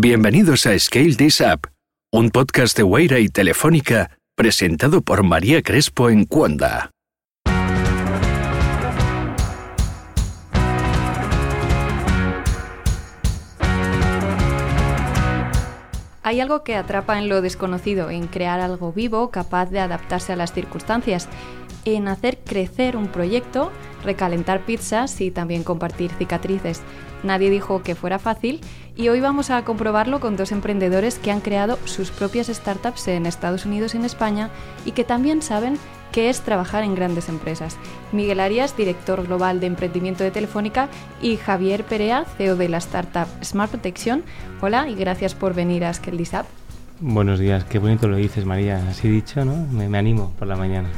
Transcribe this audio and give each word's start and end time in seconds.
Bienvenidos 0.00 0.64
a 0.66 0.78
Scale 0.78 1.16
This 1.16 1.40
Up, 1.40 1.72
un 2.12 2.30
podcast 2.30 2.76
de 2.76 2.84
Weira 2.84 3.18
y 3.18 3.28
Telefónica 3.28 4.16
presentado 4.36 5.02
por 5.02 5.24
María 5.24 5.60
Crespo 5.60 6.08
en 6.08 6.24
Cuanda. 6.24 6.92
Hay 16.22 16.40
algo 16.40 16.62
que 16.62 16.76
atrapa 16.76 17.18
en 17.18 17.28
lo 17.28 17.42
desconocido, 17.42 18.08
en 18.08 18.28
crear 18.28 18.60
algo 18.60 18.92
vivo 18.92 19.32
capaz 19.32 19.66
de 19.66 19.80
adaptarse 19.80 20.32
a 20.32 20.36
las 20.36 20.52
circunstancias, 20.52 21.28
en 21.84 22.06
hacer 22.06 22.38
crecer 22.44 22.96
un 22.96 23.08
proyecto, 23.08 23.72
recalentar 24.04 24.64
pizzas 24.64 25.20
y 25.20 25.32
también 25.32 25.64
compartir 25.64 26.12
cicatrices. 26.12 26.82
Nadie 27.22 27.50
dijo 27.50 27.82
que 27.82 27.94
fuera 27.94 28.18
fácil 28.18 28.60
y 28.96 29.08
hoy 29.08 29.20
vamos 29.20 29.50
a 29.50 29.64
comprobarlo 29.64 30.20
con 30.20 30.36
dos 30.36 30.52
emprendedores 30.52 31.18
que 31.18 31.30
han 31.30 31.40
creado 31.40 31.78
sus 31.84 32.10
propias 32.10 32.48
startups 32.48 33.08
en 33.08 33.26
Estados 33.26 33.66
Unidos 33.66 33.94
y 33.94 33.98
en 33.98 34.04
España 34.04 34.50
y 34.84 34.92
que 34.92 35.04
también 35.04 35.42
saben 35.42 35.78
qué 36.12 36.30
es 36.30 36.40
trabajar 36.40 36.84
en 36.84 36.94
grandes 36.94 37.28
empresas. 37.28 37.76
Miguel 38.12 38.40
Arias, 38.40 38.76
director 38.76 39.26
global 39.26 39.60
de 39.60 39.66
emprendimiento 39.66 40.24
de 40.24 40.30
Telefónica, 40.30 40.88
y 41.20 41.36
Javier 41.36 41.84
Perea, 41.84 42.24
CEO 42.24 42.56
de 42.56 42.68
la 42.68 42.78
startup 42.78 43.28
Smart 43.42 43.70
Protection. 43.70 44.22
Hola 44.60 44.88
y 44.88 44.94
gracias 44.94 45.34
por 45.34 45.54
venir 45.54 45.84
a 45.84 45.92
Skeldisap. 45.92 46.46
Buenos 47.00 47.38
días, 47.38 47.64
qué 47.64 47.78
bonito 47.78 48.08
lo 48.08 48.16
dices, 48.16 48.44
María. 48.44 48.82
Así 48.88 49.08
dicho, 49.08 49.44
¿no? 49.44 49.54
Me, 49.70 49.88
me 49.88 49.98
animo 49.98 50.32
por 50.36 50.48
la 50.48 50.56
mañana. 50.56 50.88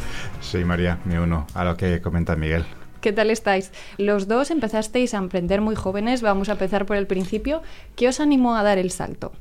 Sí, 0.41 0.65
María, 0.65 0.99
me 1.05 1.21
uno 1.21 1.47
a 1.53 1.65
lo 1.65 1.77
que 1.77 2.01
comenta 2.01 2.37
Miguel. 2.37 2.65
¿Qué 3.01 3.13
tal 3.13 3.31
estáis? 3.31 3.73
Los 3.97 4.29
dos 4.29 4.51
empezasteis 4.51 5.15
a 5.15 5.19
emprender 5.19 5.61
muy 5.61 5.75
jóvenes, 5.75 6.21
vamos 6.21 6.51
a 6.51 6.53
empezar 6.53 6.85
por 6.85 6.97
el 6.97 7.07
principio. 7.07 7.63
¿Qué 7.97 8.09
os 8.09 8.21
animó 8.21 8.57
a 8.57 8.63
dar 8.63 8.77
el 8.77 8.91
salto? 8.91 9.33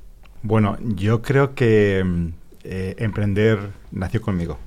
Bueno, 0.44 0.77
yo 0.81 1.22
creo 1.22 1.55
que 1.55 2.31
eh, 2.64 2.95
emprender 2.98 3.59
nació 3.92 4.22
conmigo. 4.22 4.58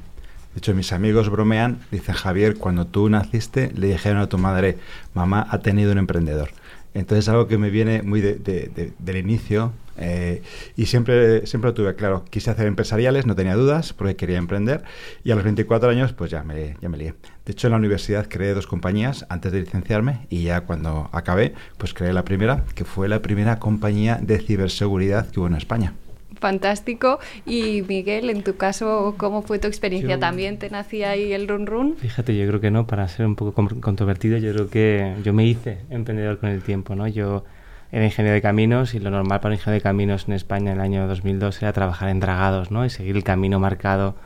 De 0.52 0.58
hecho, 0.58 0.74
mis 0.74 0.92
amigos 0.92 1.30
bromean, 1.30 1.80
dicen 1.90 2.14
Javier, 2.14 2.56
cuando 2.56 2.86
tú 2.86 3.08
naciste 3.08 3.72
le 3.74 3.86
dijeron 3.86 4.18
a 4.18 4.28
tu 4.28 4.36
madre, 4.36 4.76
mamá 5.14 5.46
ha 5.48 5.60
tenido 5.60 5.92
un 5.92 5.98
emprendedor. 5.98 6.50
Entonces 6.92 7.26
algo 7.30 7.48
que 7.48 7.56
me 7.56 7.70
viene 7.70 8.02
muy 8.02 8.20
de, 8.20 8.34
de, 8.34 8.70
de, 8.74 8.92
del 8.98 9.16
inicio 9.16 9.72
eh, 9.98 10.42
y 10.76 10.86
siempre, 10.86 11.46
siempre 11.46 11.70
lo 11.70 11.74
tuve 11.74 11.94
claro. 11.94 12.24
Quise 12.30 12.50
hacer 12.50 12.66
empresariales, 12.66 13.26
no 13.26 13.34
tenía 13.34 13.54
dudas 13.54 13.92
porque 13.92 14.16
quería 14.16 14.38
emprender 14.38 14.82
y 15.24 15.30
a 15.30 15.34
los 15.34 15.44
24 15.44 15.90
años 15.90 16.12
pues 16.12 16.30
ya 16.30 16.42
me, 16.42 16.76
ya 16.80 16.88
me 16.88 16.96
lié. 16.98 17.14
De 17.44 17.52
hecho 17.52 17.66
en 17.66 17.72
la 17.72 17.76
universidad 17.78 18.26
creé 18.28 18.54
dos 18.54 18.66
compañías 18.66 19.26
antes 19.28 19.52
de 19.52 19.60
licenciarme 19.60 20.26
y 20.30 20.42
ya 20.44 20.62
cuando 20.62 21.08
acabé 21.12 21.54
pues 21.78 21.92
creé 21.94 22.12
la 22.12 22.24
primera 22.24 22.64
que 22.74 22.84
fue 22.84 23.08
la 23.08 23.20
primera 23.22 23.58
compañía 23.58 24.18
de 24.22 24.38
ciberseguridad 24.38 25.30
que 25.30 25.40
hubo 25.40 25.46
en 25.48 25.54
España. 25.56 25.92
Fantástico. 26.40 27.20
Y 27.46 27.82
Miguel, 27.86 28.28
en 28.30 28.42
tu 28.42 28.56
caso, 28.56 29.14
¿cómo 29.16 29.42
fue 29.42 29.58
tu 29.60 29.68
experiencia? 29.68 30.14
Yo- 30.16 30.18
¿También 30.18 30.58
te 30.58 30.70
nacía 30.70 31.10
ahí 31.10 31.32
el 31.32 31.46
run 31.46 31.66
run? 31.66 31.94
Fíjate, 31.96 32.36
yo 32.36 32.46
creo 32.48 32.60
que 32.60 32.70
no, 32.72 32.86
para 32.86 33.06
ser 33.06 33.26
un 33.26 33.36
poco 33.36 33.52
con- 33.52 33.80
controvertido, 33.80 34.38
yo 34.38 34.52
creo 34.52 34.68
que 34.68 35.14
yo 35.22 35.32
me 35.32 35.46
hice 35.46 35.78
emprendedor 35.90 36.38
con 36.38 36.48
el 36.48 36.62
tiempo, 36.62 36.96
¿no? 36.96 37.06
Yo 37.06 37.44
era 37.92 38.04
ingeniero 38.04 38.34
de 38.34 38.42
caminos 38.42 38.94
y 38.94 38.98
lo 39.00 39.10
normal 39.10 39.40
para 39.40 39.50
un 39.52 39.58
ingeniero 39.58 39.78
de 39.78 39.82
caminos 39.82 40.24
en 40.26 40.34
España 40.34 40.72
en 40.72 40.78
el 40.78 40.82
año 40.82 41.06
2002 41.06 41.62
era 41.62 41.72
trabajar 41.72 42.08
en 42.08 42.20
dragados, 42.20 42.70
¿no? 42.70 42.84
Y 42.84 42.90
seguir 42.90 43.16
el 43.16 43.22
camino 43.24 43.60
marcado 43.60 44.16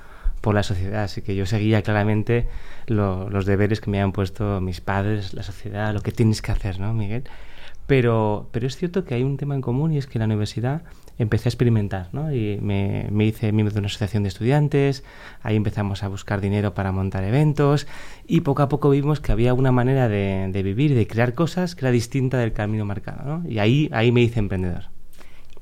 por 0.41 0.55
la 0.55 0.63
sociedad. 0.63 1.03
Así 1.05 1.21
que 1.23 1.35
yo 1.35 1.45
seguía 1.47 1.83
claramente 1.83 2.47
lo- 2.87 3.29
los 3.29 3.45
deberes 3.45 3.81
que 3.81 3.91
me 3.91 3.99
habían 3.99 4.13
puesto 4.13 4.61
mis 4.61 4.81
padres, 4.81 5.35
la 5.35 5.43
sociedad, 5.43 5.93
lo 5.93 6.01
que 6.01 6.13
tienes 6.13 6.41
que 6.43 6.53
hacer, 6.53 6.79
¿no, 6.79 6.95
Miguel? 6.95 7.25
Pero, 7.87 8.49
pero 8.53 8.67
es 8.67 8.77
cierto 8.77 9.05
que 9.05 9.15
hay 9.15 9.23
un 9.23 9.37
tema 9.37 9.55
en 9.55 9.61
común 9.61 9.93
y 9.93 9.99
es 9.99 10.07
que 10.07 10.19
en 10.19 10.21
la 10.21 10.27
universidad 10.27 10.83
empecé 11.19 11.49
a 11.49 11.51
experimentar, 11.51 12.09
¿no? 12.13 12.33
Y 12.33 12.59
me, 12.61 13.07
me 13.11 13.25
hice 13.25 13.53
miembro 13.53 13.73
de 13.73 13.79
una 13.79 13.87
asociación 13.87 14.23
de 14.25 14.29
estudiantes, 14.29 15.05
ahí 15.43 15.57
empezamos 15.57 16.03
a 16.03 16.09
buscar 16.09 16.41
dinero 16.41 16.75
para 16.75 16.93
montar 16.93 17.25
eventos 17.25 17.87
y 18.27 18.41
poco 18.41 18.63
a 18.63 18.69
poco 18.69 18.91
vimos 18.91 19.21
que 19.21 19.33
había 19.33 19.55
una 19.55 19.73
manera 19.73 20.09
de, 20.09 20.49
de 20.53 20.63
vivir 20.63 20.95
de 20.95 21.07
crear 21.07 21.35
cosas 21.35 21.75
que 21.75 21.85
era 21.85 21.91
distinta 21.93 22.39
del 22.39 22.53
camino 22.53 22.85
marcado, 22.85 23.23
¿no? 23.25 23.49
Y 23.49 23.61
ahí, 23.61 23.89
ahí 23.93 24.13
me 24.13 24.23
hice 24.23 24.41
emprendedor. 24.41 24.97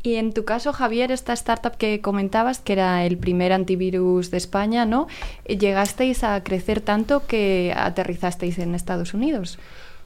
Y 0.04 0.16
en 0.16 0.34
tu 0.34 0.44
caso, 0.44 0.75
Javier, 0.75 1.10
esta 1.12 1.32
startup 1.32 1.78
que 1.78 2.03
comentabas, 2.03 2.59
que 2.59 2.75
era 2.75 3.06
el 3.06 3.16
primer 3.16 3.54
antivirus 3.54 4.31
de 4.31 4.37
España, 4.37 4.84
¿no? 4.84 5.06
Llegasteis 5.47 6.25
a 6.25 6.43
crecer 6.44 6.82
tanto 6.82 7.26
que 7.26 7.72
aterrizasteis 7.75 8.59
en 8.59 8.75
Estados 8.75 9.15
Unidos. 9.15 9.59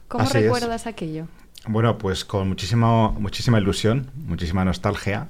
¿Cómo 0.07 0.23
Así 0.23 0.37
es. 0.37 0.43
recuerdas 0.45 0.87
aquello? 0.87 1.27
Bueno, 1.71 1.99
pues 1.99 2.25
con 2.25 2.47
muchísimo, 2.47 3.15
muchísima 3.19 3.59
ilusión, 3.59 4.09
muchísima 4.15 4.65
nostalgia. 4.65 5.27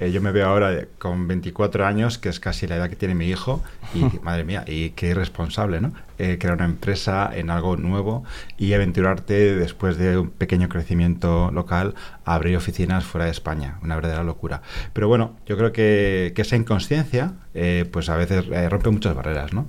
Eh, 0.00 0.10
yo 0.10 0.20
me 0.20 0.32
veo 0.32 0.48
ahora 0.48 0.84
con 0.98 1.28
24 1.28 1.86
años, 1.86 2.18
que 2.18 2.28
es 2.28 2.40
casi 2.40 2.66
la 2.66 2.74
edad 2.74 2.90
que 2.90 2.96
tiene 2.96 3.14
mi 3.14 3.28
hijo, 3.28 3.62
y 3.94 4.00
madre 4.24 4.42
mía, 4.42 4.64
y 4.66 4.90
qué 4.90 5.10
irresponsable, 5.10 5.80
¿no? 5.80 5.92
Eh, 6.18 6.38
crear 6.40 6.56
una 6.56 6.64
empresa 6.64 7.30
en 7.32 7.50
algo 7.50 7.76
nuevo 7.76 8.24
y 8.58 8.72
aventurarte 8.72 9.54
después 9.54 9.96
de 9.96 10.18
un 10.18 10.30
pequeño 10.30 10.68
crecimiento 10.68 11.52
local 11.52 11.94
a 12.24 12.34
abrir 12.34 12.56
oficinas 12.56 13.04
fuera 13.04 13.26
de 13.26 13.30
España, 13.30 13.78
una 13.82 13.94
verdadera 13.94 14.24
locura. 14.24 14.62
Pero 14.92 15.06
bueno, 15.06 15.36
yo 15.46 15.56
creo 15.56 15.70
que, 15.72 16.32
que 16.34 16.42
esa 16.42 16.56
inconsciencia, 16.56 17.34
eh, 17.54 17.88
pues 17.92 18.08
a 18.08 18.16
veces 18.16 18.44
eh, 18.50 18.68
rompe 18.68 18.90
muchas 18.90 19.14
barreras, 19.14 19.52
¿no? 19.52 19.68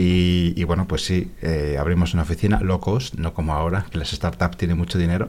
Y, 0.00 0.52
y 0.54 0.62
bueno, 0.62 0.86
pues 0.86 1.04
sí, 1.04 1.32
eh, 1.42 1.76
abrimos 1.76 2.14
una 2.14 2.22
oficina 2.22 2.60
locos, 2.60 3.18
no 3.18 3.34
como 3.34 3.52
ahora, 3.54 3.84
que 3.90 3.98
las 3.98 4.10
startups 4.10 4.56
tienen 4.56 4.78
mucho 4.78 4.96
dinero. 4.96 5.26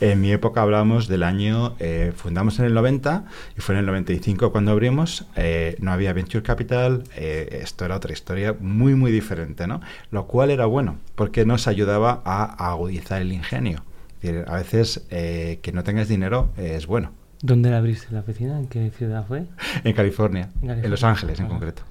En 0.00 0.20
mi 0.20 0.30
época 0.30 0.62
hablamos 0.62 1.08
del 1.08 1.24
año, 1.24 1.74
eh, 1.80 2.12
fundamos 2.14 2.60
en 2.60 2.66
el 2.66 2.74
90 2.74 3.24
y 3.58 3.60
fue 3.60 3.74
en 3.74 3.80
el 3.80 3.86
95 3.86 4.52
cuando 4.52 4.70
abrimos, 4.70 5.26
eh, 5.34 5.74
no 5.80 5.90
había 5.90 6.12
venture 6.12 6.44
capital, 6.44 7.02
eh, 7.16 7.58
esto 7.62 7.84
era 7.84 7.96
otra 7.96 8.12
historia 8.12 8.54
muy, 8.60 8.94
muy 8.94 9.10
diferente, 9.10 9.66
¿no? 9.66 9.80
Lo 10.12 10.28
cual 10.28 10.50
era 10.50 10.66
bueno, 10.66 10.98
porque 11.16 11.44
nos 11.44 11.66
ayudaba 11.66 12.22
a 12.24 12.70
agudizar 12.70 13.20
el 13.22 13.32
ingenio. 13.32 13.82
Es 14.20 14.30
decir, 14.30 14.44
a 14.46 14.54
veces 14.54 15.04
eh, 15.10 15.58
que 15.62 15.72
no 15.72 15.82
tengas 15.82 16.06
dinero 16.06 16.52
es 16.56 16.86
bueno. 16.86 17.10
¿Dónde 17.42 17.70
la 17.70 17.78
abriste 17.78 18.06
la 18.12 18.20
oficina? 18.20 18.56
¿En 18.56 18.68
qué 18.68 18.92
ciudad 18.96 19.26
fue? 19.26 19.46
En 19.82 19.94
California, 19.94 20.42
En 20.62 20.68
California. 20.68 20.84
en 20.84 20.90
Los 20.92 21.02
Ángeles 21.02 21.40
en 21.40 21.48
concreto. 21.48 21.82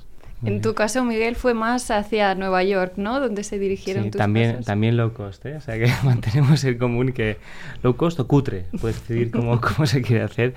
Muy 0.42 0.50
En 0.50 0.54
bien. 0.56 0.62
tu 0.62 0.74
caso, 0.74 1.04
Miguel, 1.06 1.36
fue 1.36 1.54
más 1.54 1.92
hacia 1.92 2.34
Nueva 2.36 2.64
York, 2.64 2.94
¿no? 2.98 3.20
Donde 3.20 3.44
se 3.44 3.60
dirigieron 3.60 4.06
Sí, 4.06 4.12
tus 4.12 4.18
también, 4.20 4.52
pasos. 4.52 4.66
también 4.66 4.98
low 4.98 5.14
cost, 5.14 5.46
¿eh? 5.46 5.56
O 5.56 5.62
sea 5.62 5.76
que 5.78 5.86
mantenemos 6.04 6.64
el 6.64 6.78
común 6.78 7.12
que 7.14 7.38
low 7.84 7.96
cost 7.96 8.20
o 8.20 8.28
cutre, 8.28 8.66
puedes 8.82 9.00
decidir 9.02 9.30
cómo, 9.32 9.62
cómo 9.62 9.86
se 9.86 10.02
quiere 10.02 10.24
hacer. 10.24 10.56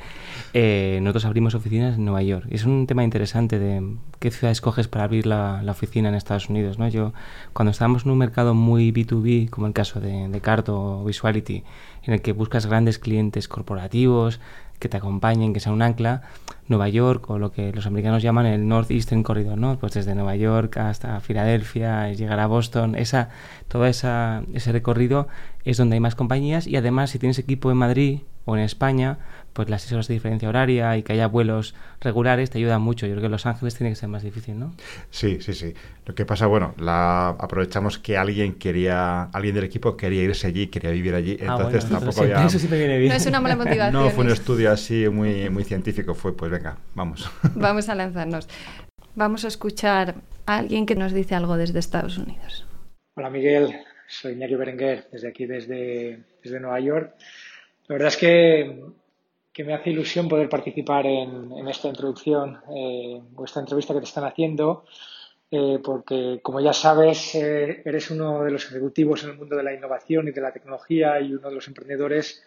Eh, 0.54 0.98
nosotros 1.02 1.26
abrimos 1.26 1.54
oficinas 1.54 1.96
en 1.98 2.04
Nueva 2.04 2.22
York. 2.22 2.46
Y 2.50 2.54
es 2.54 2.64
un 2.64 2.86
tema 2.86 3.04
interesante 3.04 3.58
de 3.58 3.96
qué 4.20 4.30
ciudad 4.30 4.52
escoges 4.52 4.88
para 4.88 5.04
abrir 5.04 5.26
la, 5.26 5.62
la 5.62 5.72
oficina 5.72 6.08
en 6.08 6.14
Estados 6.14 6.48
Unidos, 6.48 6.78
¿no? 6.78 6.88
Yo, 6.88 7.12
cuando 7.52 7.70
estábamos 7.70 8.04
en 8.04 8.12
un 8.12 8.18
mercado 8.18 8.54
muy 8.54 8.90
B2B, 8.92 9.50
como 9.50 9.66
el 9.66 9.72
caso 9.74 10.00
de, 10.00 10.28
de 10.28 10.40
Carto 10.40 11.00
o 11.00 11.04
Visuality, 11.04 11.62
en 12.04 12.14
el 12.14 12.22
que 12.22 12.32
buscas 12.32 12.66
grandes 12.66 12.98
clientes 12.98 13.48
corporativos 13.48 14.40
que 14.84 14.90
te 14.90 14.98
acompañen, 14.98 15.54
que 15.54 15.60
sean 15.60 15.74
un 15.74 15.80
ancla, 15.80 16.20
Nueva 16.68 16.90
York 16.90 17.30
o 17.30 17.38
lo 17.38 17.52
que 17.52 17.72
los 17.72 17.86
americanos 17.86 18.22
llaman 18.22 18.44
el 18.44 18.68
Northeastern 18.68 19.22
Corridor, 19.22 19.56
¿no? 19.56 19.78
Pues 19.78 19.94
desde 19.94 20.14
Nueva 20.14 20.36
York 20.36 20.76
hasta 20.76 21.20
Filadelfia, 21.20 22.12
llegar 22.12 22.38
a 22.38 22.46
Boston, 22.46 22.94
esa, 22.94 23.30
todo 23.66 23.86
esa, 23.86 24.42
ese 24.52 24.72
recorrido 24.72 25.26
es 25.64 25.78
donde 25.78 25.94
hay 25.94 26.00
más 26.00 26.16
compañías 26.16 26.66
y 26.66 26.76
además 26.76 27.08
si 27.08 27.18
tienes 27.18 27.38
equipo 27.38 27.70
en 27.70 27.78
Madrid 27.78 28.20
o 28.46 28.56
en 28.56 28.62
España, 28.62 29.18
pues 29.52 29.70
las 29.70 29.82
seis 29.82 29.92
horas 29.92 30.08
de 30.08 30.14
diferencia 30.14 30.48
horaria 30.48 30.96
y 30.96 31.02
que 31.02 31.12
haya 31.14 31.28
vuelos 31.28 31.74
regulares 32.00 32.50
te 32.50 32.58
ayudan 32.58 32.82
mucho. 32.82 33.06
Yo 33.06 33.12
creo 33.12 33.22
que 33.22 33.28
Los 33.28 33.46
Ángeles 33.46 33.74
tiene 33.76 33.90
que 33.90 33.96
ser 33.96 34.08
más 34.08 34.22
difícil, 34.22 34.58
¿no? 34.58 34.74
Sí, 35.10 35.38
sí, 35.40 35.54
sí. 35.54 35.72
Lo 36.06 36.14
que 36.14 36.26
pasa, 36.26 36.46
bueno, 36.46 36.74
la 36.78 37.28
aprovechamos 37.30 37.98
que 37.98 38.18
alguien 38.18 38.54
quería, 38.54 39.22
alguien 39.32 39.54
del 39.54 39.64
equipo 39.64 39.96
quería 39.96 40.22
irse 40.22 40.46
allí, 40.48 40.66
quería 40.66 40.90
vivir 40.90 41.14
allí, 41.14 41.38
Ah, 41.40 41.56
entonces 41.56 41.84
bueno, 41.84 41.98
tampoco 41.98 42.12
siempre- 42.12 42.34
había... 42.34 42.46
Eso 42.48 42.58
siempre 42.58 42.78
viene 42.78 42.98
bien. 42.98 43.10
No 43.10 43.16
es 43.16 43.26
una 43.26 43.40
mala 43.40 43.56
motivación. 43.56 43.92
No 44.04 44.10
fue 44.10 44.24
un 44.24 44.30
es- 44.30 44.40
estudio 44.40 44.70
así 44.72 45.08
muy, 45.08 45.48
muy 45.50 45.64
científico, 45.64 46.14
fue 46.14 46.36
pues 46.36 46.50
venga, 46.50 46.76
vamos. 46.94 47.30
Vamos 47.54 47.88
a 47.88 47.94
lanzarnos. 47.94 48.48
Vamos 49.14 49.44
a 49.44 49.48
escuchar 49.48 50.16
a 50.46 50.56
alguien 50.58 50.84
que 50.86 50.96
nos 50.96 51.12
dice 51.12 51.34
algo 51.36 51.56
desde 51.56 51.78
Estados 51.78 52.18
Unidos. 52.18 52.66
Hola 53.16 53.30
Miguel, 53.30 53.72
soy 54.08 54.32
Iñaki 54.32 54.56
Berenguer, 54.56 55.08
desde 55.12 55.28
aquí, 55.28 55.46
desde, 55.46 56.24
desde 56.42 56.58
Nueva 56.60 56.80
York. 56.80 57.14
La 57.88 57.94
verdad 57.94 58.08
es 58.08 58.16
que, 58.16 58.82
que 59.52 59.64
me 59.64 59.74
hace 59.74 59.90
ilusión 59.90 60.28
poder 60.28 60.48
participar 60.48 61.06
en, 61.06 61.52
en 61.52 61.68
esta 61.68 61.88
introducción 61.88 62.58
eh, 62.74 63.20
o 63.36 63.44
esta 63.44 63.60
entrevista 63.60 63.92
que 63.94 64.00
te 64.00 64.06
están 64.06 64.24
haciendo, 64.24 64.84
eh, 65.50 65.78
porque 65.84 66.40
como 66.42 66.60
ya 66.60 66.72
sabes, 66.72 67.34
eh, 67.34 67.82
eres 67.84 68.10
uno 68.10 68.42
de 68.44 68.50
los 68.50 68.64
ejecutivos 68.66 69.24
en 69.24 69.30
el 69.30 69.36
mundo 69.38 69.56
de 69.56 69.62
la 69.62 69.74
innovación 69.74 70.28
y 70.28 70.32
de 70.32 70.40
la 70.40 70.52
tecnología 70.52 71.20
y 71.20 71.34
uno 71.34 71.48
de 71.50 71.54
los 71.54 71.68
emprendedores 71.68 72.42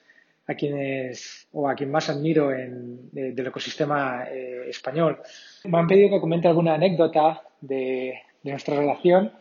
a 0.48 0.56
quienes 0.56 1.48
o 1.52 1.70
a 1.70 1.76
quien 1.76 1.92
más 1.92 2.10
admiro 2.10 2.52
en, 2.54 3.10
de- 3.12 3.34
del 3.34 3.48
ecosistema 3.48 4.24
español. 4.70 5.20
Me 5.66 5.78
han 5.78 5.88
pedido 5.88 6.10
que 6.10 6.22
comente 6.22 6.48
alguna 6.48 6.76
anécdota 6.76 7.44
de 7.62 8.14
nuestra 8.44 8.78
relación. 8.78 9.32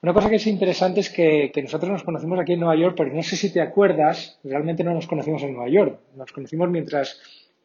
Una 0.00 0.14
cosa 0.14 0.30
que 0.30 0.36
es 0.36 0.46
interesante 0.46 1.00
es 1.00 1.10
que, 1.10 1.50
nosotros 1.60 1.90
nos 1.90 2.04
conocimos 2.04 2.38
aquí 2.38 2.52
en 2.52 2.60
Nueva 2.60 2.76
York, 2.76 2.94
pero 2.96 3.12
no 3.12 3.22
sé 3.22 3.34
si 3.34 3.52
te 3.52 3.60
acuerdas, 3.60 4.38
realmente 4.44 4.84
no 4.84 4.94
nos 4.94 5.08
conocimos 5.08 5.42
en 5.42 5.54
Nueva 5.54 5.68
York. 5.68 5.98
Nos 6.14 6.30
conocimos 6.30 6.70
mientras 6.70 7.20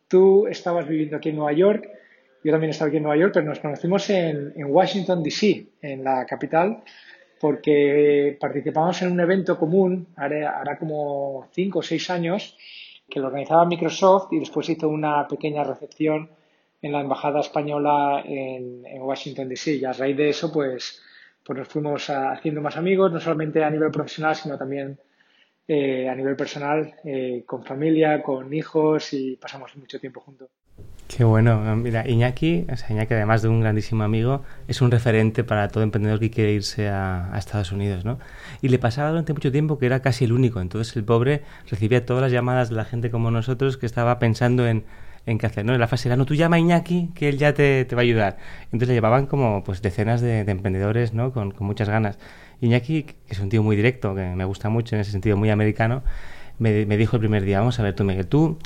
tú 0.08 0.48
estabas 0.48 0.88
viviendo 0.88 1.18
aquí 1.18 1.30
en 1.30 1.36
Nueva 1.36 1.54
York, 1.54 1.88
yo 2.44 2.52
también 2.52 2.72
estaba 2.72 2.88
aquí 2.90 2.98
en 2.98 3.04
Nueva 3.04 3.22
York, 3.22 3.34
pero 3.36 3.46
nos 3.46 3.60
conocimos 3.60 4.10
en, 4.10 4.52
en 4.56 4.66
Washington, 4.66 5.22
D.C., 5.22 5.68
en 5.82 6.04
la 6.04 6.26
capital, 6.26 6.84
porque 7.40 8.36
participamos 8.40 9.00
en 9.04 9.12
un 9.12 9.20
evento 9.20 9.58
común, 9.58 10.08
hará, 10.16 10.60
hará 10.60 10.80
como 10.80 11.48
cinco 11.52 11.80
o 11.80 11.84
seis 11.84 12.10
años, 12.10 12.58
que 13.10 13.20
lo 13.20 13.28
organizaba 13.28 13.66
Microsoft 13.66 14.34
y 14.34 14.40
después 14.40 14.68
hizo 14.70 14.90
una 14.90 15.28
pequeña 15.28 15.64
recepción 15.64 16.32
en 16.82 16.92
la 16.92 17.02
embajada 17.02 17.42
española 17.42 18.24
en, 18.26 18.86
en 18.88 19.02
Washington 19.04 19.48
DC. 19.48 19.76
Y 19.76 19.86
a 19.86 19.94
raíz 19.94 20.18
de 20.18 20.30
eso, 20.30 20.52
pues, 20.52 21.00
pues 21.44 21.60
nos 21.60 21.68
fuimos 21.68 22.10
haciendo 22.10 22.62
más 22.62 22.78
amigos, 22.78 23.12
no 23.12 23.20
solamente 23.20 23.64
a 23.64 23.70
nivel 23.70 23.92
profesional, 23.92 24.36
sino 24.36 24.58
también 24.58 24.98
eh, 25.68 26.10
a 26.10 26.16
nivel 26.16 26.36
personal, 26.36 26.96
eh, 27.06 27.44
con 27.46 27.64
familia, 27.64 28.22
con 28.22 28.54
hijos 28.54 29.14
y 29.14 29.38
pasamos 29.38 29.76
mucho 29.78 30.00
tiempo 30.00 30.20
juntos. 30.20 30.50
Qué 31.08 31.24
bueno. 31.24 31.76
Mira, 31.76 32.08
Iñaki, 32.08 32.66
o 32.72 32.76
sea, 32.76 32.92
Iñaki, 32.92 33.14
además 33.14 33.42
de 33.44 33.50
un 33.50 33.62
grandísimo 33.62 34.04
amigo, 34.04 34.44
es 34.68 34.82
un 34.82 34.90
referente 34.90 35.44
para 35.44 35.68
todo 35.68 35.84
emprendedor 35.84 36.20
que 36.20 36.32
quiere 36.32 36.54
irse 36.54 36.90
a, 36.90 37.34
a, 37.34 37.38
Estados 37.38 37.72
Unidos, 37.72 38.04
¿no? 38.04 38.20
Y 38.62 38.70
le 38.70 38.80
pasaba 38.80 39.10
durante 39.10 39.34
mucho 39.34 39.52
tiempo 39.52 39.78
que 39.78 39.86
era 39.86 40.02
casi 40.02 40.26
el 40.26 40.32
único. 40.32 40.60
Entonces 40.60 40.96
el 40.96 41.04
pobre 41.04 41.44
recibía 41.70 42.06
todas 42.06 42.24
las 42.24 42.32
llamadas 42.32 42.70
de 42.70 42.76
la 42.76 42.86
gente 42.86 43.12
como 43.12 43.32
nosotros 43.32 43.78
que 43.78 43.86
estaba 43.86 44.18
pensando 44.18 44.68
en 44.68 44.86
en 45.26 45.38
qué 45.38 45.46
hacer, 45.46 45.66
¿no? 45.66 45.74
En 45.74 45.80
la 45.80 45.88
fase 45.88 46.10
era, 46.10 46.16
no, 46.18 46.26
tú 46.26 46.36
llama 46.36 46.58
a 46.58 46.60
Iñaki, 46.60 47.10
que 47.16 47.30
él 47.30 47.38
ya 47.38 47.54
te, 47.54 47.86
te 47.86 47.96
va 47.96 48.02
a 48.02 48.04
ayudar. 48.04 48.38
Entonces 48.66 48.90
le 48.90 48.94
llevaban 48.96 49.26
como 49.26 49.64
pues 49.64 49.82
decenas 49.82 50.22
de, 50.22 50.44
de 50.44 50.52
emprendedores, 50.52 51.14
¿no? 51.14 51.32
Con, 51.32 51.52
con, 51.52 51.68
muchas 51.68 51.90
ganas. 51.90 52.20
Iñaki, 52.62 53.04
que 53.04 53.16
es 53.30 53.40
un 53.40 53.50
tío 53.50 53.64
muy 53.64 53.76
directo, 53.76 54.16
que 54.16 54.22
me 54.22 54.46
gusta 54.46 54.70
mucho 54.70 54.96
en 54.96 55.02
ese 55.02 55.12
sentido, 55.12 55.38
muy 55.38 55.50
americano, 55.50 56.04
me, 56.60 56.86
me 56.86 56.98
dijo 56.98 57.16
el 57.16 57.22
primer 57.22 57.44
día, 57.44 57.60
vamos 57.60 57.80
a 57.80 57.84
ver 57.84 57.96
tú, 57.96 58.04
Miguel, 58.04 58.28
tú 58.28 58.58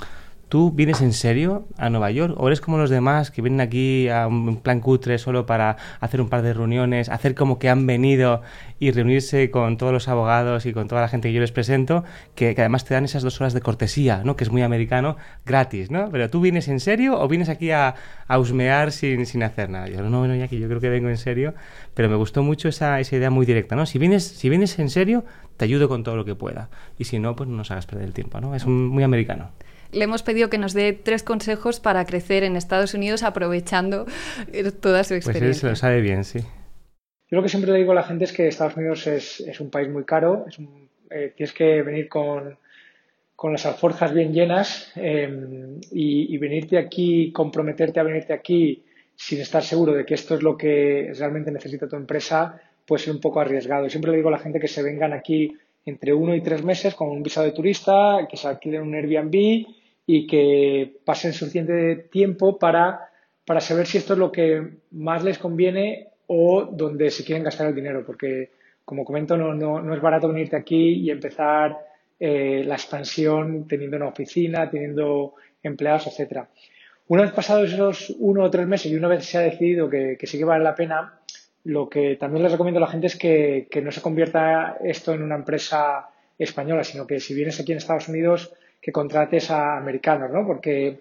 ¿Tú 0.49 0.71
vienes 0.71 1.01
en 1.01 1.11
serio 1.11 1.67
a 1.75 1.89
Nueva 1.89 2.09
York 2.09 2.33
o 2.37 2.47
eres 2.47 2.61
como 2.61 2.77
los 2.77 2.89
demás 2.89 3.31
que 3.31 3.41
vienen 3.41 3.59
aquí 3.59 4.07
a 4.07 4.27
un 4.27 4.55
plan 4.61 4.79
cutre 4.79 5.17
solo 5.17 5.45
para 5.45 5.75
hacer 5.99 6.21
un 6.21 6.29
par 6.29 6.41
de 6.41 6.53
reuniones, 6.53 7.09
hacer 7.09 7.35
como 7.35 7.59
que 7.59 7.67
han 7.67 7.85
venido 7.85 8.41
y 8.79 8.91
reunirse 8.91 9.51
con 9.51 9.75
todos 9.75 9.91
los 9.91 10.07
abogados 10.07 10.65
y 10.65 10.71
con 10.71 10.87
toda 10.87 11.01
la 11.01 11.09
gente 11.09 11.27
que 11.27 11.33
yo 11.33 11.41
les 11.41 11.51
presento, 11.51 12.05
que, 12.33 12.55
además 12.57 12.85
te 12.85 12.93
dan 12.93 13.03
esas 13.03 13.23
dos 13.23 13.41
horas 13.41 13.53
de 13.53 13.59
cortesía, 13.59 14.21
¿no? 14.23 14.37
que 14.37 14.45
es 14.45 14.49
muy 14.49 14.61
americano, 14.61 15.17
gratis, 15.45 15.91
¿no? 15.91 16.09
Pero 16.11 16.29
tú 16.29 16.39
vienes 16.39 16.69
en 16.69 16.79
serio 16.79 17.19
o 17.19 17.27
vienes 17.27 17.49
aquí 17.49 17.71
a, 17.71 17.95
a 18.29 18.39
husmear 18.39 18.93
sin, 18.93 19.25
sin 19.25 19.43
hacer 19.43 19.69
nada. 19.69 19.89
Yo 19.89 20.01
no, 20.01 20.19
bueno, 20.19 20.33
ya 20.35 20.47
que 20.47 20.57
yo 20.57 20.69
creo 20.69 20.79
que 20.79 20.89
vengo 20.89 21.09
en 21.09 21.17
serio, 21.17 21.55
pero 21.93 22.07
me 22.07 22.15
gustó 22.15 22.41
mucho 22.41 22.69
esa, 22.69 23.01
esa 23.01 23.17
idea 23.17 23.29
muy 23.29 23.45
directa, 23.45 23.75
¿no? 23.75 23.85
Si 23.85 23.99
vienes, 23.99 24.23
si 24.23 24.47
vienes 24.47 24.79
en 24.79 24.89
serio, 24.89 25.25
te 25.57 25.65
ayudo 25.65 25.89
con 25.89 26.03
todo 26.03 26.15
lo 26.15 26.23
que 26.23 26.35
pueda. 26.35 26.69
Y 26.97 27.03
si 27.03 27.19
no, 27.19 27.35
pues 27.35 27.49
no 27.49 27.57
nos 27.57 27.69
hagas 27.69 27.85
perder 27.85 28.05
el 28.05 28.13
tiempo, 28.13 28.39
¿no? 28.39 28.55
Es 28.55 28.65
muy 28.65 29.03
americano 29.03 29.51
le 29.91 30.03
hemos 30.03 30.23
pedido 30.23 30.49
que 30.49 30.57
nos 30.57 30.73
dé 30.73 30.93
tres 30.93 31.23
consejos 31.23 31.79
para 31.79 32.05
crecer 32.05 32.43
en 32.43 32.55
Estados 32.55 32.93
Unidos 32.93 33.23
aprovechando 33.23 34.05
toda 34.81 35.03
su 35.03 35.13
experiencia. 35.13 35.39
Pues 35.39 35.55
él 35.55 35.55
se 35.55 35.69
lo 35.69 35.75
sabe 35.75 36.01
bien, 36.01 36.23
sí. 36.23 36.39
Yo 37.29 37.35
lo 37.35 37.43
que 37.43 37.49
siempre 37.49 37.71
le 37.71 37.79
digo 37.79 37.91
a 37.91 37.95
la 37.95 38.03
gente 38.03 38.23
es 38.23 38.31
que 38.31 38.47
Estados 38.47 38.77
Unidos 38.77 39.05
es, 39.07 39.41
es 39.41 39.59
un 39.59 39.69
país 39.69 39.89
muy 39.89 40.05
caro, 40.05 40.45
es 40.47 40.59
un, 40.59 40.89
eh, 41.09 41.33
tienes 41.35 41.53
que 41.53 41.81
venir 41.81 42.07
con, 42.07 42.57
con, 43.35 43.51
las 43.51 43.65
alforjas 43.65 44.13
bien 44.13 44.33
llenas 44.33 44.91
eh, 44.95 45.29
y, 45.91 46.33
y, 46.33 46.37
venirte 46.37 46.77
aquí, 46.77 47.31
comprometerte 47.33 47.99
a 47.99 48.03
venirte 48.03 48.31
aquí 48.31 48.83
sin 49.15 49.41
estar 49.41 49.63
seguro 49.63 49.93
de 49.93 50.05
que 50.05 50.13
esto 50.13 50.35
es 50.35 50.43
lo 50.43 50.55
que 50.57 51.11
realmente 51.17 51.51
necesita 51.51 51.87
tu 51.87 51.97
empresa, 51.97 52.61
puede 52.85 53.03
ser 53.03 53.13
un 53.13 53.19
poco 53.19 53.41
arriesgado. 53.41 53.89
Siempre 53.89 54.11
le 54.11 54.17
digo 54.17 54.29
a 54.29 54.33
la 54.33 54.39
gente 54.39 54.59
que 54.59 54.67
se 54.67 54.83
vengan 54.83 55.11
aquí 55.11 55.57
entre 55.87 56.13
uno 56.13 56.35
y 56.35 56.41
tres 56.41 56.65
meses 56.65 56.95
con 56.95 57.09
un 57.09 57.23
visado 57.23 57.45
de 57.45 57.53
turista, 57.53 58.27
que 58.29 58.35
se 58.35 58.45
alquilen 58.45 58.81
un 58.81 58.93
Airbnb 58.93 59.65
y 60.05 60.27
que 60.27 60.97
pasen 61.05 61.31
suficiente 61.31 61.95
tiempo 62.11 62.59
para, 62.59 63.09
para 63.45 63.61
saber 63.61 63.87
si 63.87 63.97
esto 63.97 64.11
es 64.13 64.19
lo 64.19 64.29
que 64.29 64.79
más 64.91 65.23
les 65.23 65.37
conviene 65.37 66.09
o 66.27 66.65
donde 66.65 67.09
se 67.09 67.23
quieren 67.23 67.45
gastar 67.45 67.67
el 67.67 67.75
dinero, 67.75 68.03
porque 68.05 68.51
como 68.83 69.05
comento, 69.05 69.37
no, 69.37 69.53
no, 69.53 69.81
no 69.81 69.93
es 69.95 70.01
barato 70.01 70.27
venirte 70.27 70.57
aquí 70.57 70.95
y 70.95 71.09
empezar 71.09 71.77
eh, 72.19 72.63
la 72.65 72.75
expansión 72.75 73.65
teniendo 73.65 73.95
una 73.95 74.09
oficina, 74.09 74.69
teniendo 74.69 75.35
empleados, 75.63 76.07
etcétera. 76.07 76.49
Una 77.07 77.21
vez 77.21 77.31
pasados 77.31 77.71
esos 77.71 78.13
uno 78.19 78.43
o 78.43 78.49
tres 78.49 78.67
meses 78.67 78.91
y 78.91 78.95
una 78.95 79.07
vez 79.07 79.23
se 79.23 79.37
ha 79.37 79.41
decidido 79.41 79.89
que, 79.89 80.17
que 80.19 80.27
sí 80.27 80.37
que 80.37 80.43
vale 80.43 80.65
la 80.65 80.75
pena, 80.75 81.16
lo 81.63 81.89
que 81.89 82.15
también 82.15 82.43
les 82.43 82.51
recomiendo 82.51 82.79
a 82.79 82.81
la 82.81 82.91
gente 82.91 83.07
es 83.07 83.17
que, 83.17 83.67
que, 83.69 83.81
no 83.81 83.91
se 83.91 84.01
convierta 84.01 84.77
esto 84.83 85.13
en 85.13 85.21
una 85.21 85.35
empresa 85.35 86.09
española, 86.37 86.83
sino 86.83 87.05
que 87.05 87.19
si 87.19 87.33
vienes 87.33 87.59
aquí 87.59 87.71
en 87.71 87.79
Estados 87.79 88.07
Unidos, 88.07 88.53
que 88.81 88.91
contrates 88.91 89.51
a 89.51 89.77
americanos, 89.77 90.31
¿no? 90.31 90.45
Porque 90.45 90.99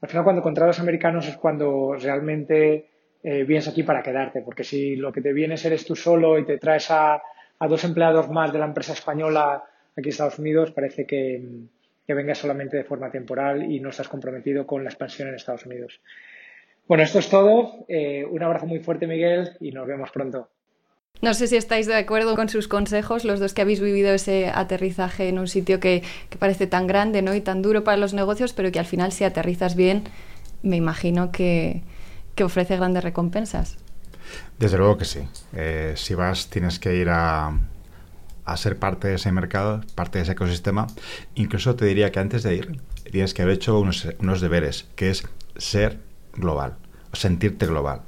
al 0.00 0.08
final 0.08 0.24
cuando 0.24 0.42
contratas 0.42 0.78
a 0.78 0.82
americanos 0.82 1.28
es 1.28 1.36
cuando 1.36 1.94
realmente 1.94 2.86
eh, 3.22 3.44
vienes 3.44 3.68
aquí 3.68 3.82
para 3.82 4.02
quedarte, 4.02 4.42
porque 4.42 4.64
si 4.64 4.96
lo 4.96 5.12
que 5.12 5.20
te 5.20 5.32
vienes 5.32 5.64
eres 5.64 5.84
tú 5.84 5.96
solo 5.96 6.38
y 6.38 6.44
te 6.44 6.58
traes 6.58 6.90
a, 6.90 7.22
a 7.58 7.68
dos 7.68 7.84
empleados 7.84 8.28
más 8.30 8.52
de 8.52 8.58
la 8.58 8.66
empresa 8.66 8.92
española 8.92 9.64
aquí 9.96 10.08
en 10.08 10.08
Estados 10.08 10.38
Unidos, 10.38 10.70
parece 10.72 11.06
que, 11.06 11.42
que 12.06 12.14
vengas 12.14 12.38
solamente 12.38 12.76
de 12.76 12.84
forma 12.84 13.10
temporal 13.10 13.70
y 13.70 13.80
no 13.80 13.90
estás 13.90 14.08
comprometido 14.08 14.66
con 14.66 14.84
la 14.84 14.90
expansión 14.90 15.28
en 15.28 15.34
Estados 15.34 15.66
Unidos. 15.66 16.00
Bueno, 16.88 17.02
esto 17.02 17.18
es 17.18 17.28
todo. 17.28 17.84
Eh, 17.88 18.24
un 18.30 18.42
abrazo 18.42 18.66
muy 18.66 18.80
fuerte, 18.80 19.06
Miguel, 19.06 19.56
y 19.60 19.72
nos 19.72 19.86
vemos 19.86 20.10
pronto. 20.10 20.48
No 21.22 21.32
sé 21.32 21.46
si 21.46 21.56
estáis 21.56 21.86
de 21.86 21.96
acuerdo 21.96 22.36
con 22.36 22.48
sus 22.48 22.68
consejos, 22.68 23.24
los 23.24 23.40
dos 23.40 23.54
que 23.54 23.62
habéis 23.62 23.80
vivido 23.80 24.12
ese 24.12 24.50
aterrizaje 24.54 25.28
en 25.28 25.38
un 25.38 25.48
sitio 25.48 25.80
que, 25.80 26.02
que, 26.28 26.36
parece 26.36 26.66
tan 26.66 26.86
grande 26.86 27.22
¿no? 27.22 27.34
y 27.34 27.40
tan 27.40 27.62
duro 27.62 27.84
para 27.84 27.96
los 27.96 28.12
negocios, 28.12 28.52
pero 28.52 28.70
que 28.70 28.78
al 28.78 28.84
final 28.84 29.12
si 29.12 29.24
aterrizas 29.24 29.76
bien, 29.76 30.04
me 30.62 30.76
imagino 30.76 31.32
que, 31.32 31.82
que 32.34 32.44
ofrece 32.44 32.76
grandes 32.76 33.02
recompensas. 33.02 33.78
Desde 34.58 34.76
luego 34.76 34.98
que 34.98 35.06
sí. 35.06 35.20
Eh, 35.54 35.94
si 35.96 36.14
vas, 36.14 36.50
tienes 36.50 36.78
que 36.78 36.94
ir 36.96 37.08
a, 37.08 37.60
a 38.44 38.56
ser 38.56 38.78
parte 38.78 39.08
de 39.08 39.14
ese 39.14 39.32
mercado, 39.32 39.80
parte 39.94 40.18
de 40.18 40.24
ese 40.24 40.32
ecosistema. 40.32 40.86
Incluso 41.34 41.76
te 41.76 41.86
diría 41.86 42.12
que 42.12 42.20
antes 42.20 42.42
de 42.42 42.56
ir, 42.56 42.80
tienes 43.10 43.32
que 43.32 43.42
haber 43.42 43.54
hecho 43.54 43.78
unos, 43.80 44.06
unos 44.18 44.40
deberes, 44.42 44.86
que 44.96 45.10
es 45.10 45.26
ser 45.56 45.98
global, 46.36 46.76
sentirte 47.12 47.66
global. 47.66 48.02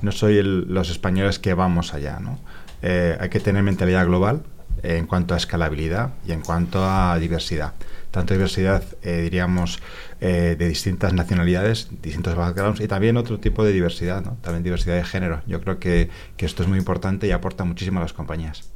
No 0.00 0.12
soy 0.12 0.38
el, 0.38 0.72
los 0.72 0.90
españoles 0.90 1.38
que 1.38 1.54
vamos 1.54 1.94
allá, 1.94 2.18
¿no? 2.20 2.38
Eh, 2.82 3.16
hay 3.20 3.28
que 3.28 3.40
tener 3.40 3.62
mentalidad 3.62 4.06
global 4.06 4.42
eh, 4.82 4.96
en 4.96 5.06
cuanto 5.06 5.34
a 5.34 5.36
escalabilidad 5.36 6.10
y 6.26 6.32
en 6.32 6.40
cuanto 6.40 6.84
a 6.84 7.16
diversidad. 7.18 7.74
Tanto 8.10 8.34
diversidad, 8.34 8.82
eh, 9.02 9.22
diríamos, 9.22 9.80
de 10.20 10.54
distintas 10.54 11.14
nacionalidades, 11.14 11.88
distintos 12.00 12.36
backgrounds 12.36 12.80
y 12.80 12.86
también 12.86 13.16
otro 13.16 13.40
tipo 13.40 13.64
de 13.64 13.72
diversidad, 13.72 14.22
¿no? 14.22 14.36
también 14.40 14.62
diversidad 14.62 14.94
de 14.94 15.02
género. 15.02 15.42
Yo 15.46 15.60
creo 15.60 15.80
que, 15.80 16.10
que 16.36 16.46
esto 16.46 16.62
es 16.62 16.68
muy 16.68 16.78
importante 16.78 17.26
y 17.26 17.32
aporta 17.32 17.64
muchísimo 17.64 17.98
a 17.98 18.02
las 18.02 18.12
compañías 18.12 18.70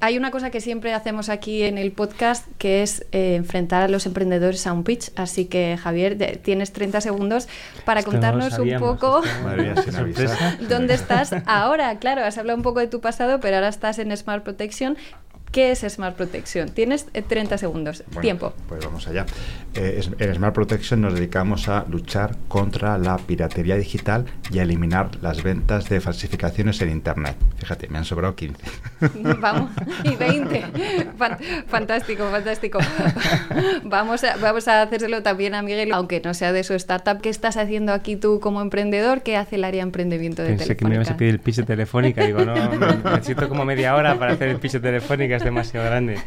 hay 0.00 0.18
una 0.18 0.30
cosa 0.30 0.50
que 0.50 0.60
siempre 0.60 0.92
hacemos 0.92 1.28
aquí 1.28 1.62
en 1.62 1.78
el 1.78 1.92
podcast 1.92 2.46
que 2.58 2.82
es 2.82 3.06
eh, 3.12 3.34
enfrentar 3.36 3.82
a 3.82 3.88
los 3.88 4.06
emprendedores 4.06 4.66
a 4.66 4.72
un 4.72 4.84
pitch. 4.84 5.10
Así 5.16 5.46
que, 5.46 5.78
Javier, 5.82 6.16
de, 6.16 6.36
tienes 6.36 6.72
30 6.72 7.00
segundos 7.00 7.48
para 7.84 8.00
esto 8.00 8.12
contarnos 8.12 8.50
no 8.50 8.56
sabíamos, 8.56 8.88
un 8.88 8.96
poco 8.96 9.22
dónde 10.68 10.94
estás 10.94 11.34
ahora. 11.46 11.98
Claro, 11.98 12.24
has 12.24 12.36
hablado 12.38 12.56
un 12.56 12.62
poco 12.62 12.80
de 12.80 12.88
tu 12.88 13.00
pasado, 13.00 13.40
pero 13.40 13.56
ahora 13.56 13.68
estás 13.68 13.98
en 13.98 14.14
Smart 14.16 14.44
Protection. 14.44 14.96
¿Qué 15.52 15.70
es 15.70 15.80
Smart 15.80 16.16
Protection? 16.16 16.68
Tienes 16.68 17.06
30 17.06 17.58
segundos. 17.58 18.04
Bueno, 18.08 18.20
Tiempo. 18.20 18.52
Pues 18.68 18.84
vamos 18.84 19.06
allá. 19.08 19.24
Eh, 19.74 20.02
en 20.18 20.34
Smart 20.34 20.54
Protection 20.54 21.00
nos 21.00 21.14
dedicamos 21.14 21.68
a 21.68 21.84
luchar 21.88 22.36
contra 22.48 22.98
la 22.98 23.16
piratería 23.18 23.76
digital 23.76 24.26
y 24.50 24.58
a 24.58 24.62
eliminar 24.62 25.10
las 25.22 25.42
ventas 25.42 25.88
de 25.88 26.00
falsificaciones 26.00 26.80
en 26.80 26.90
Internet. 26.90 27.36
Fíjate, 27.58 27.88
me 27.88 27.98
han 27.98 28.04
sobrado 28.04 28.34
15. 28.34 28.56
Vamos, 29.40 29.70
y 30.04 30.14
20. 30.14 30.64
Fantástico, 31.68 32.28
fantástico. 32.30 32.78
Vamos 33.84 34.24
a, 34.24 34.36
vamos 34.36 34.68
a 34.68 34.82
hacérselo 34.82 35.22
también 35.22 35.54
a 35.54 35.62
Miguel, 35.62 35.92
aunque 35.92 36.20
no 36.20 36.34
sea 36.34 36.52
de 36.52 36.64
su 36.64 36.74
startup. 36.74 37.20
¿Qué 37.20 37.28
estás 37.28 37.56
haciendo 37.56 37.92
aquí 37.92 38.16
tú 38.16 38.40
como 38.40 38.60
emprendedor? 38.60 39.22
¿Qué 39.22 39.36
hace 39.36 39.56
el 39.56 39.64
área 39.64 39.82
de 39.82 39.88
emprendimiento 39.88 40.42
de 40.42 40.50
Pensé 40.50 40.64
Telefónica? 40.64 40.84
que 40.84 40.88
me 40.88 40.94
ibas 40.96 41.10
a 41.10 41.16
pedir 41.16 41.34
el 41.34 41.40
pitch 41.40 41.64
Telefónica. 41.64 42.24
Digo, 42.24 42.44
no, 42.44 42.54
necesito 43.14 43.48
como 43.48 43.64
media 43.64 43.94
hora 43.94 44.18
para 44.18 44.32
hacer 44.32 44.48
el 44.48 44.58
pitch 44.58 44.80
Telefónica. 44.80 45.38
Demasiado 45.46 45.86
grande. 45.86 46.18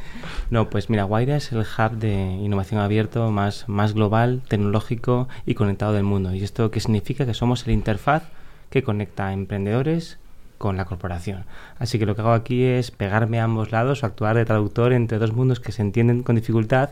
No, 0.49 0.69
pues 0.69 0.89
mira, 0.89 1.03
Guaira 1.03 1.35
es 1.35 1.51
el 1.51 1.59
hub 1.59 1.91
de 1.97 2.13
innovación 2.13 2.79
abierto 2.79 3.31
más, 3.31 3.67
más 3.67 3.93
global, 3.93 4.41
tecnológico 4.47 5.27
y 5.45 5.55
conectado 5.55 5.91
del 5.91 6.03
mundo. 6.03 6.33
¿Y 6.33 6.41
esto 6.41 6.71
qué 6.71 6.79
significa? 6.79 7.25
Que 7.25 7.33
somos 7.33 7.67
el 7.67 7.73
interfaz 7.73 8.23
que 8.69 8.81
conecta 8.81 9.27
a 9.27 9.33
emprendedores 9.33 10.19
con 10.57 10.77
la 10.77 10.85
corporación. 10.85 11.43
Así 11.79 11.99
que 11.99 12.05
lo 12.05 12.15
que 12.15 12.21
hago 12.21 12.31
aquí 12.31 12.63
es 12.63 12.91
pegarme 12.91 13.41
a 13.41 13.43
ambos 13.43 13.73
lados 13.73 14.03
o 14.03 14.05
actuar 14.05 14.37
de 14.37 14.45
traductor 14.45 14.93
entre 14.93 15.17
dos 15.17 15.33
mundos 15.33 15.59
que 15.59 15.73
se 15.73 15.81
entienden 15.81 16.23
con 16.23 16.37
dificultad 16.37 16.91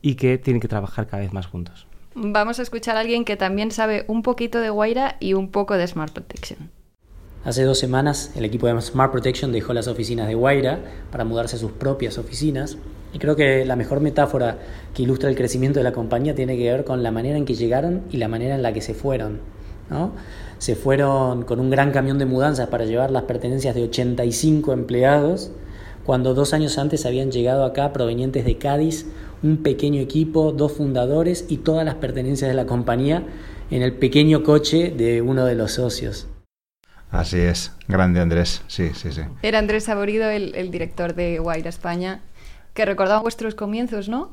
y 0.00 0.14
que 0.14 0.38
tienen 0.38 0.62
que 0.62 0.68
trabajar 0.68 1.06
cada 1.06 1.22
vez 1.22 1.34
más 1.34 1.46
juntos. 1.46 1.86
Vamos 2.14 2.58
a 2.58 2.62
escuchar 2.62 2.96
a 2.96 3.00
alguien 3.00 3.26
que 3.26 3.36
también 3.36 3.70
sabe 3.70 4.06
un 4.08 4.22
poquito 4.22 4.60
de 4.60 4.70
Guaira 4.70 5.16
y 5.20 5.34
un 5.34 5.50
poco 5.50 5.74
de 5.74 5.86
Smart 5.86 6.14
Protection. 6.14 6.70
Hace 7.46 7.62
dos 7.62 7.78
semanas 7.78 8.32
el 8.34 8.44
equipo 8.44 8.66
de 8.66 8.82
Smart 8.82 9.12
Protection 9.12 9.52
dejó 9.52 9.72
las 9.72 9.86
oficinas 9.86 10.26
de 10.26 10.34
Guaira 10.34 10.80
para 11.12 11.24
mudarse 11.24 11.54
a 11.54 11.58
sus 11.60 11.70
propias 11.70 12.18
oficinas 12.18 12.76
Y 13.14 13.20
creo 13.20 13.36
que 13.36 13.64
la 13.64 13.76
mejor 13.76 14.00
metáfora 14.00 14.58
que 14.92 15.04
ilustra 15.04 15.30
el 15.30 15.36
crecimiento 15.36 15.78
de 15.78 15.84
la 15.84 15.92
compañía 15.92 16.34
tiene 16.34 16.56
que 16.56 16.68
ver 16.68 16.82
con 16.82 17.04
la 17.04 17.12
manera 17.12 17.38
en 17.38 17.44
que 17.44 17.54
llegaron 17.54 18.02
y 18.10 18.16
la 18.16 18.26
manera 18.26 18.56
en 18.56 18.62
la 18.62 18.72
que 18.72 18.80
se 18.80 18.94
fueron. 18.94 19.38
¿no? 19.90 20.10
Se 20.58 20.74
fueron 20.74 21.44
con 21.44 21.60
un 21.60 21.70
gran 21.70 21.92
camión 21.92 22.18
de 22.18 22.26
mudanzas 22.26 22.66
para 22.66 22.84
llevar 22.84 23.12
las 23.12 23.22
pertenencias 23.22 23.76
de 23.76 23.84
85 23.84 24.72
empleados, 24.72 25.52
cuando 26.04 26.34
dos 26.34 26.52
años 26.52 26.78
antes 26.78 27.06
habían 27.06 27.30
llegado 27.30 27.64
acá 27.64 27.92
provenientes 27.92 28.44
de 28.44 28.58
Cádiz 28.58 29.06
un 29.44 29.58
pequeño 29.58 30.00
equipo, 30.00 30.50
dos 30.50 30.72
fundadores 30.72 31.44
y 31.48 31.58
todas 31.58 31.84
las 31.84 31.94
pertenencias 31.94 32.50
de 32.50 32.56
la 32.56 32.66
compañía 32.66 33.22
en 33.70 33.82
el 33.82 33.92
pequeño 33.92 34.42
coche 34.42 34.92
de 34.96 35.22
uno 35.22 35.44
de 35.44 35.54
los 35.54 35.70
socios. 35.70 36.26
Así 37.10 37.38
es, 37.38 37.72
grande 37.88 38.20
Andrés, 38.20 38.62
sí, 38.66 38.90
sí, 38.94 39.12
sí. 39.12 39.22
Era 39.42 39.58
Andrés 39.58 39.84
Saborido, 39.84 40.28
el, 40.28 40.70
director 40.70 41.14
de 41.14 41.38
Guaira 41.38 41.68
España, 41.68 42.20
que 42.74 42.84
recordaba 42.84 43.20
vuestros 43.20 43.54
comienzos, 43.54 44.08
¿no? 44.08 44.32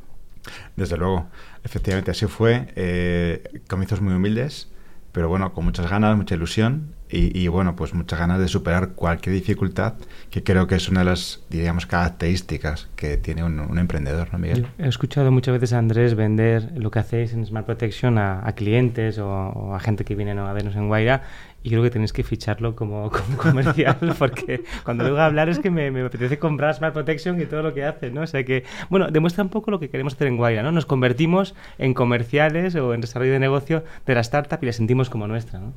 Desde 0.75 0.97
luego, 0.97 1.27
efectivamente 1.63 2.11
así 2.11 2.25
fue, 2.25 2.67
eh, 2.75 3.61
comienzos 3.67 4.01
muy 4.01 4.13
humildes, 4.13 4.67
pero 5.13 5.29
bueno, 5.29 5.53
con 5.53 5.63
muchas 5.63 5.89
ganas, 5.89 6.17
mucha 6.17 6.35
ilusión 6.35 6.95
y, 7.15 7.47
bueno, 7.47 7.75
pues 7.75 7.93
muchas 7.93 8.17
ganas 8.17 8.39
de 8.39 8.47
superar 8.47 8.93
cualquier 8.93 9.35
dificultad, 9.35 9.93
que 10.31 10.41
creo 10.41 10.65
que 10.65 10.73
es 10.73 10.89
una 10.89 11.01
de 11.01 11.05
las, 11.05 11.43
diríamos, 11.47 11.85
características 11.85 12.89
que 12.95 13.17
tiene 13.17 13.43
un, 13.43 13.77
emprendedor, 13.77 14.29
¿no, 14.33 14.39
Miguel? 14.39 14.65
He 14.79 14.87
escuchado 14.87 15.31
muchas 15.31 15.53
veces 15.53 15.73
a 15.73 15.77
Andrés 15.77 16.15
vender 16.15 16.71
lo 16.75 16.89
que 16.89 16.97
hacéis 16.97 17.33
en 17.33 17.45
Smart 17.45 17.67
Protection 17.67 18.17
a, 18.17 18.51
clientes 18.55 19.19
o, 19.19 19.75
a 19.75 19.79
gente 19.79 20.03
que 20.05 20.15
viene 20.15 20.31
a 20.31 20.51
vernos 20.53 20.75
en 20.75 20.87
Guaira 20.87 21.21
y 21.63 21.69
creo 21.69 21.81
que 21.81 21.89
tenéis 21.89 22.11
que 22.11 22.23
ficharlo 22.23 22.75
como, 22.75 23.09
comercial 23.37 23.97
porque 24.19 24.63
cuando 24.83 25.03
luego 25.03 25.19
a 25.19 25.25
hablar 25.25 25.49
es 25.49 25.59
que 25.59 25.71
me, 25.71 25.89
me, 25.91 26.01
apetece 26.01 26.37
comprar 26.37 26.75
Smart 26.75 26.93
Protection 26.93 27.39
y 27.41 27.45
todo 27.45 27.63
lo 27.63 27.73
que 27.73 27.83
hace, 27.85 28.11
¿no? 28.11 28.21
O 28.21 28.27
sea 28.27 28.43
que, 28.43 28.65
bueno, 28.89 29.09
demuestra 29.09 29.43
un 29.43 29.49
poco 29.49 29.71
lo 29.71 29.79
que 29.79 29.89
queremos 29.89 30.13
hacer 30.13 30.27
en 30.27 30.37
Guaira, 30.37 30.61
¿no? 30.61 30.71
Nos 30.71 30.85
convertimos 30.85 31.55
en 31.77 31.93
comerciales 31.93 32.75
o 32.75 32.93
en 32.93 33.01
desarrollo 33.01 33.31
de 33.31 33.39
negocio 33.39 33.83
de 34.05 34.15
la 34.15 34.21
startup 34.21 34.59
y 34.61 34.65
la 34.65 34.73
sentimos 34.73 35.09
como 35.09 35.27
nuestra, 35.27 35.59
¿no? 35.59 35.73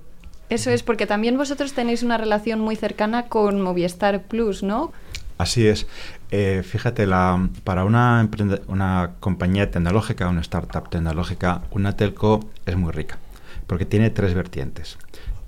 Eso 0.49 0.71
es, 0.71 0.83
porque 0.83 1.07
también 1.07 1.37
vosotros 1.37 1.73
tenéis 1.73 2.05
una 2.05 2.19
relación 2.19 2.61
muy 2.61 2.77
cercana 2.77 3.27
con 3.27 3.61
Movistar 3.61 4.23
Plus, 4.23 4.63
¿no? 4.63 4.93
Así 5.39 5.67
es. 5.67 5.87
Eh, 6.31 6.63
fíjate, 6.65 7.07
la, 7.07 7.49
para 7.65 7.85
una, 7.85 8.29
una 8.69 9.13
compañía 9.21 9.71
tecnológica, 9.71 10.29
una 10.29 10.41
startup 10.41 10.89
tecnológica, 10.89 11.63
una 11.71 11.97
telco 11.97 12.41
es 12.65 12.77
muy 12.77 12.93
rica, 12.93 13.19
porque 13.67 13.85
tiene 13.85 14.11
tres 14.11 14.35
vertientes. 14.35 14.99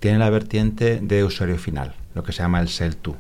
Tiene 0.01 0.19
la 0.19 0.31
vertiente 0.31 1.01
de 1.03 1.25
usuario 1.25 1.59
final, 1.59 1.95
lo 2.15 2.23
que 2.23 2.33
se 2.33 2.43
llama 2.43 2.61
el 2.61 2.69
Sell 2.69 2.97
to. 2.97 3.17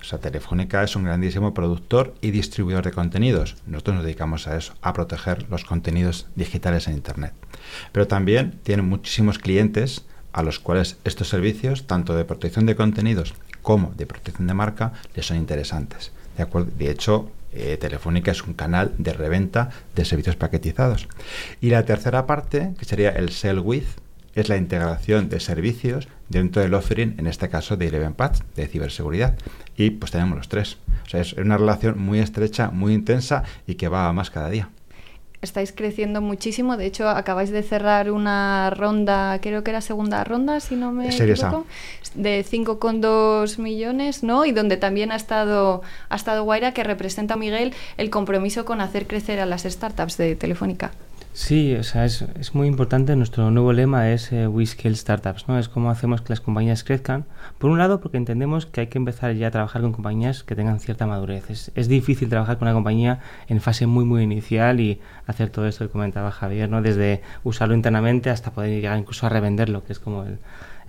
O 0.00 0.04
sea, 0.04 0.18
Telefónica 0.18 0.82
es 0.82 0.94
un 0.94 1.04
grandísimo 1.04 1.54
productor 1.54 2.14
y 2.20 2.30
distribuidor 2.30 2.84
de 2.84 2.92
contenidos. 2.92 3.56
Nosotros 3.66 3.96
nos 3.96 4.04
dedicamos 4.04 4.46
a 4.46 4.56
eso, 4.56 4.74
a 4.82 4.92
proteger 4.92 5.46
los 5.48 5.64
contenidos 5.64 6.26
digitales 6.34 6.88
en 6.88 6.94
Internet. 6.94 7.34
Pero 7.92 8.06
también 8.06 8.58
tiene 8.62 8.82
muchísimos 8.82 9.38
clientes 9.38 10.04
a 10.32 10.42
los 10.42 10.58
cuales 10.58 10.96
estos 11.04 11.28
servicios, 11.28 11.86
tanto 11.86 12.14
de 12.14 12.24
protección 12.24 12.66
de 12.66 12.76
contenidos 12.76 13.34
como 13.60 13.92
de 13.96 14.06
protección 14.06 14.46
de 14.46 14.54
marca, 14.54 14.92
les 15.14 15.26
son 15.26 15.36
interesantes. 15.36 16.12
De, 16.36 16.42
acuerdo? 16.42 16.70
de 16.76 16.90
hecho, 16.90 17.30
eh, 17.52 17.76
Telefónica 17.80 18.30
es 18.30 18.42
un 18.42 18.54
canal 18.54 18.92
de 18.98 19.12
reventa 19.12 19.70
de 19.94 20.04
servicios 20.04 20.36
paquetizados. 20.36 21.08
Y 21.60 21.70
la 21.70 21.84
tercera 21.84 22.26
parte, 22.26 22.72
que 22.78 22.84
sería 22.84 23.10
el 23.10 23.30
Sell 23.30 23.58
With, 23.58 23.84
es 24.34 24.48
la 24.48 24.56
integración 24.56 25.28
de 25.28 25.40
servicios 25.40 26.08
dentro 26.28 26.62
del 26.62 26.74
offering, 26.74 27.16
en 27.18 27.26
este 27.26 27.48
caso 27.48 27.76
de 27.76 27.88
Eleven 27.88 28.14
Paths, 28.14 28.42
de 28.56 28.66
ciberseguridad. 28.66 29.36
Y 29.76 29.90
pues 29.90 30.12
tenemos 30.12 30.36
los 30.36 30.48
tres. 30.48 30.78
O 31.06 31.08
sea, 31.08 31.20
es 31.20 31.32
una 31.34 31.58
relación 31.58 31.98
muy 31.98 32.20
estrecha, 32.20 32.70
muy 32.70 32.94
intensa 32.94 33.44
y 33.66 33.74
que 33.74 33.88
va 33.88 34.08
a 34.08 34.12
más 34.12 34.30
cada 34.30 34.50
día 34.50 34.70
estáis 35.42 35.72
creciendo 35.72 36.20
muchísimo. 36.20 36.76
De 36.76 36.86
hecho, 36.86 37.08
acabáis 37.08 37.50
de 37.50 37.62
cerrar 37.62 38.10
una 38.10 38.70
ronda, 38.70 39.40
creo 39.42 39.62
que 39.64 39.72
era 39.72 39.80
segunda 39.80 40.22
ronda, 40.24 40.60
si 40.60 40.76
no 40.76 40.92
me 40.92 41.08
equivoco, 41.08 41.66
de 42.14 42.44
5,2 42.48 43.58
millones, 43.58 44.22
¿no? 44.22 44.44
Y 44.44 44.52
donde 44.52 44.76
también 44.76 45.10
ha 45.10 45.16
estado, 45.16 45.82
ha 46.08 46.16
estado 46.16 46.44
Guaira, 46.44 46.72
que 46.72 46.84
representa 46.84 47.34
a 47.34 47.36
Miguel 47.36 47.74
el 47.96 48.08
compromiso 48.08 48.64
con 48.64 48.80
hacer 48.80 49.06
crecer 49.06 49.40
a 49.40 49.46
las 49.46 49.64
startups 49.64 50.16
de 50.16 50.36
Telefónica. 50.36 50.92
Sí, 51.34 51.74
o 51.76 51.82
sea, 51.82 52.04
es, 52.04 52.22
es 52.38 52.54
muy 52.54 52.68
importante. 52.68 53.16
Nuestro 53.16 53.50
nuevo 53.50 53.72
lema 53.72 54.10
es 54.10 54.32
eh, 54.32 54.46
We 54.46 54.66
Scale 54.66 54.94
Startups, 54.94 55.48
¿no? 55.48 55.58
Es 55.58 55.70
cómo 55.70 55.90
hacemos 55.90 56.20
que 56.20 56.28
las 56.28 56.42
compañías 56.42 56.84
crezcan. 56.84 57.24
Por 57.58 57.70
un 57.70 57.78
lado, 57.78 58.00
porque 58.00 58.18
entendemos 58.18 58.66
que 58.66 58.82
hay 58.82 58.86
que 58.88 58.98
empezar 58.98 59.32
ya 59.34 59.48
a 59.48 59.50
trabajar 59.50 59.80
con 59.80 59.92
compañías 59.92 60.44
que 60.44 60.54
tengan 60.54 60.78
cierta 60.78 61.06
madurez. 61.06 61.48
Es, 61.48 61.72
es 61.74 61.88
difícil 61.88 62.28
trabajar 62.28 62.58
con 62.58 62.68
una 62.68 62.74
compañía 62.74 63.20
en 63.48 63.62
fase 63.62 63.86
muy, 63.86 64.04
muy 64.04 64.22
inicial 64.22 64.80
y 64.80 65.00
hacer 65.26 65.48
todo 65.48 65.66
esto 65.66 65.86
que 65.86 65.90
comentaba 65.90 66.30
Javier, 66.32 66.68
¿no? 66.68 66.82
Desde 66.82 67.22
usarlo 67.44 67.74
internamente 67.74 68.28
hasta 68.28 68.50
poder 68.50 68.70
llegar 68.70 68.98
incluso 68.98 69.24
a 69.24 69.30
revenderlo, 69.30 69.84
que 69.84 69.94
es 69.94 69.98
como 69.98 70.24
el, 70.24 70.38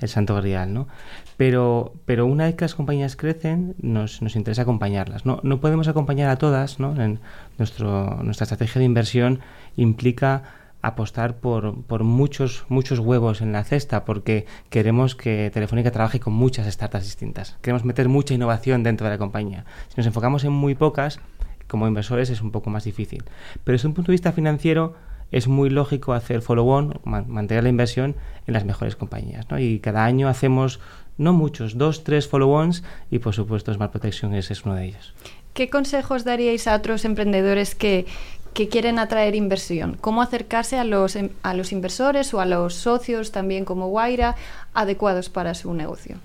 el 0.02 0.10
santo 0.10 0.36
grial, 0.36 0.74
¿no? 0.74 0.88
Pero, 1.38 1.94
pero 2.06 2.26
una 2.26 2.46
vez 2.46 2.56
que 2.56 2.66
las 2.66 2.76
compañías 2.76 3.16
crecen, 3.16 3.76
nos, 3.82 4.22
nos 4.22 4.36
interesa 4.36 4.64
acompañarlas. 4.64 5.26
No, 5.26 5.40
no 5.44 5.60
podemos 5.60 5.88
acompañar 5.88 6.30
a 6.30 6.38
todas, 6.38 6.80
¿no? 6.80 7.00
En 7.02 7.20
nuestro, 7.58 8.22
nuestra 8.24 8.46
estrategia 8.46 8.80
de 8.80 8.86
inversión 8.86 9.40
implica 9.76 10.44
apostar 10.84 11.38
por, 11.38 11.82
por, 11.84 12.04
muchos, 12.04 12.66
muchos 12.68 13.00
huevos 13.00 13.42
en 13.42 13.54
la 13.54 13.64
cesta 13.64 14.04
porque 14.04 14.46
queremos 14.70 15.16
que 15.16 15.50
Telefónica 15.54 15.92
trabaje 15.92 16.20
con 16.20 16.34
muchas 16.34 16.72
startups 16.72 17.06
distintas. 17.06 17.58
Queremos 17.62 17.86
meter 17.86 18.10
mucha 18.10 18.34
innovación 18.34 18.84
dentro 18.84 19.08
de 19.08 19.12
la 19.14 19.18
compañía. 19.18 19.66
Si 19.88 19.96
nos 19.96 20.06
enfocamos 20.06 20.44
en 20.44 20.52
muy 20.52 20.76
pocas, 20.76 21.22
como 21.70 21.88
inversores 21.88 22.30
es 22.30 22.42
un 22.42 22.52
poco 22.52 22.70
más 22.70 22.84
difícil. 22.84 23.24
Pero 23.64 23.76
desde 23.76 23.88
un 23.88 23.94
punto 23.94 24.12
de 24.12 24.16
vista 24.16 24.34
financiero, 24.34 24.96
es 25.34 25.48
muy 25.48 25.72
lógico 25.72 26.14
hacer 26.14 26.42
follow-on, 26.42 27.00
mantener 27.04 27.64
la 27.64 27.70
inversión 27.70 28.16
en 28.46 28.54
las 28.54 28.66
mejores 28.66 28.96
compañías. 28.96 29.50
¿no? 29.50 29.60
Y 29.60 29.80
cada 29.80 30.06
año 30.06 30.30
hacemos, 30.30 30.80
no 31.18 31.34
muchos, 31.34 31.76
dos, 31.76 32.04
tres 32.04 32.30
follow-ons 32.30 32.84
y 33.10 33.18
por 33.18 33.34
supuesto 33.34 33.74
Smart 33.74 33.92
Protection 33.92 34.36
es, 34.36 34.52
es 34.52 34.64
uno 34.64 34.76
de 34.76 34.86
ellos. 34.86 35.14
¿Qué 35.56 35.72
consejos 35.72 36.24
daríais 36.24 36.68
a 36.68 36.76
otros 36.76 37.04
emprendedores 37.04 37.74
que, 37.74 38.06
que 38.54 38.70
quieren 38.70 39.00
atraer 39.00 39.34
inversión? 39.34 39.98
¿Cómo 40.00 40.22
acercarse 40.22 40.78
a 40.78 40.84
los, 40.84 41.16
em, 41.16 41.30
a 41.42 41.56
los 41.56 41.72
inversores 41.72 42.32
o 42.36 42.40
a 42.40 42.46
los 42.46 42.76
socios 42.76 43.32
también 43.32 43.66
como 43.66 43.88
Guaira 43.88 44.36
adecuados 44.76 45.30
para 45.30 45.56
su 45.56 45.74
negocio? 45.74 46.18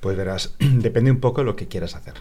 Pues 0.00 0.16
verás, 0.16 0.56
depende 0.58 1.12
un 1.12 1.20
poco 1.20 1.42
de 1.42 1.44
lo 1.44 1.54
que 1.54 1.68
quieras 1.68 1.94
hacer. 1.94 2.14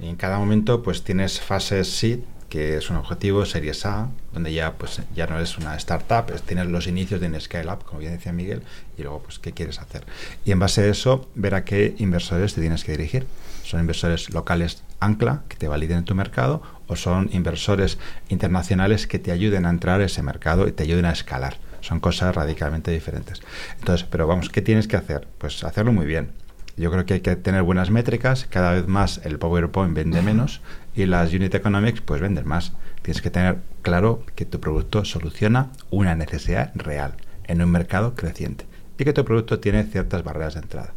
Y 0.00 0.08
en 0.08 0.16
cada 0.16 0.38
momento 0.38 0.82
pues 0.82 1.02
tienes 1.02 1.38
fases 1.38 1.88
seed 1.88 2.20
que 2.48 2.76
es 2.76 2.90
un 2.90 2.96
objetivo, 2.96 3.44
Series 3.44 3.84
A, 3.86 4.08
donde 4.32 4.52
ya 4.52 4.74
pues 4.74 5.02
ya 5.14 5.26
no 5.26 5.38
es 5.40 5.58
una 5.58 5.76
startup, 5.76 6.32
es, 6.34 6.42
tienes 6.42 6.66
los 6.66 6.86
inicios 6.86 7.20
de 7.20 7.26
un 7.26 7.40
scale 7.40 7.70
up, 7.70 7.84
como 7.84 8.00
bien 8.00 8.12
decía 8.12 8.32
Miguel, 8.32 8.62
y 8.96 9.02
luego 9.02 9.22
pues 9.22 9.38
qué 9.38 9.52
quieres 9.52 9.78
hacer. 9.80 10.04
Y 10.44 10.52
en 10.52 10.58
base 10.58 10.82
a 10.82 10.86
eso, 10.86 11.28
ver 11.34 11.54
a 11.54 11.64
qué 11.64 11.94
inversores 11.98 12.54
te 12.54 12.60
tienes 12.60 12.84
que 12.84 12.92
dirigir. 12.92 13.26
¿Son 13.64 13.80
inversores 13.80 14.30
locales 14.30 14.82
ancla 15.00 15.42
que 15.48 15.56
te 15.56 15.66
validen 15.66 15.98
en 15.98 16.04
tu 16.04 16.14
mercado 16.14 16.62
o 16.86 16.94
son 16.94 17.28
inversores 17.32 17.98
internacionales 18.28 19.06
que 19.06 19.18
te 19.18 19.32
ayuden 19.32 19.66
a 19.66 19.70
entrar 19.70 20.00
a 20.00 20.04
ese 20.04 20.22
mercado 20.22 20.68
y 20.68 20.72
te 20.72 20.84
ayuden 20.84 21.06
a 21.06 21.10
escalar? 21.10 21.56
Son 21.80 22.00
cosas 22.00 22.34
radicalmente 22.34 22.90
diferentes. 22.92 23.42
Entonces, 23.78 24.06
pero 24.08 24.26
vamos, 24.26 24.48
¿qué 24.48 24.62
tienes 24.62 24.86
que 24.86 24.96
hacer? 24.96 25.26
Pues 25.38 25.64
hacerlo 25.64 25.92
muy 25.92 26.06
bien 26.06 26.45
yo 26.76 26.90
creo 26.90 27.06
que 27.06 27.14
hay 27.14 27.20
que 27.20 27.36
tener 27.36 27.62
buenas 27.62 27.90
métricas, 27.90 28.46
cada 28.50 28.72
vez 28.72 28.86
más 28.86 29.20
el 29.24 29.38
PowerPoint 29.38 29.94
vende 29.94 30.20
menos 30.20 30.60
y 30.94 31.06
las 31.06 31.32
Unit 31.32 31.54
Economics 31.54 32.02
pues 32.02 32.20
venden 32.20 32.46
más. 32.46 32.72
Tienes 33.02 33.22
que 33.22 33.30
tener 33.30 33.58
claro 33.82 34.22
que 34.34 34.44
tu 34.44 34.60
producto 34.60 35.04
soluciona 35.04 35.70
una 35.90 36.14
necesidad 36.14 36.72
real 36.74 37.14
en 37.44 37.62
un 37.62 37.70
mercado 37.70 38.14
creciente 38.14 38.66
y 38.98 39.04
que 39.04 39.12
tu 39.12 39.24
producto 39.24 39.58
tiene 39.58 39.84
ciertas 39.84 40.22
barreras 40.22 40.54
de 40.54 40.60
entrada. 40.60 40.92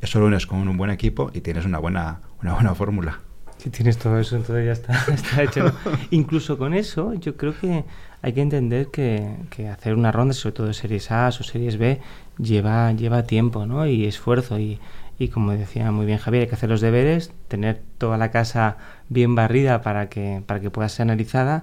Eso 0.00 0.18
lo 0.18 0.26
unes 0.26 0.46
con 0.46 0.66
un 0.66 0.76
buen 0.76 0.90
equipo 0.90 1.30
y 1.32 1.40
tienes 1.40 1.64
una 1.64 1.78
buena, 1.78 2.20
una 2.42 2.54
buena 2.54 2.74
fórmula. 2.74 3.20
Si 3.58 3.70
tienes 3.70 3.96
todo 3.98 4.18
eso, 4.18 4.34
entonces 4.34 4.66
ya 4.66 4.72
está, 4.72 4.92
está 5.14 5.42
hecho. 5.44 5.72
Incluso 6.10 6.58
con 6.58 6.74
eso, 6.74 7.14
yo 7.14 7.36
creo 7.36 7.54
que 7.56 7.84
hay 8.20 8.32
que 8.32 8.40
entender 8.40 8.88
que, 8.88 9.36
que, 9.50 9.68
hacer 9.68 9.94
una 9.94 10.10
ronda, 10.10 10.34
sobre 10.34 10.54
todo 10.54 10.66
de 10.66 10.74
series 10.74 11.12
A 11.12 11.28
o 11.28 11.32
series 11.32 11.78
B, 11.78 12.00
lleva, 12.38 12.90
lleva 12.92 13.22
tiempo 13.22 13.64
¿no? 13.66 13.86
y 13.86 14.04
esfuerzo. 14.04 14.58
Y 14.58 14.80
y 15.22 15.28
como 15.28 15.52
decía 15.52 15.92
muy 15.92 16.04
bien 16.04 16.18
Javier, 16.18 16.42
hay 16.42 16.48
que 16.48 16.56
hacer 16.56 16.68
los 16.68 16.80
deberes, 16.80 17.32
tener 17.46 17.80
toda 17.98 18.16
la 18.16 18.32
casa 18.32 18.76
bien 19.08 19.36
barrida 19.36 19.80
para 19.80 20.08
que, 20.08 20.42
para 20.44 20.58
que 20.58 20.68
pueda 20.68 20.88
ser 20.88 21.04
analizada 21.04 21.62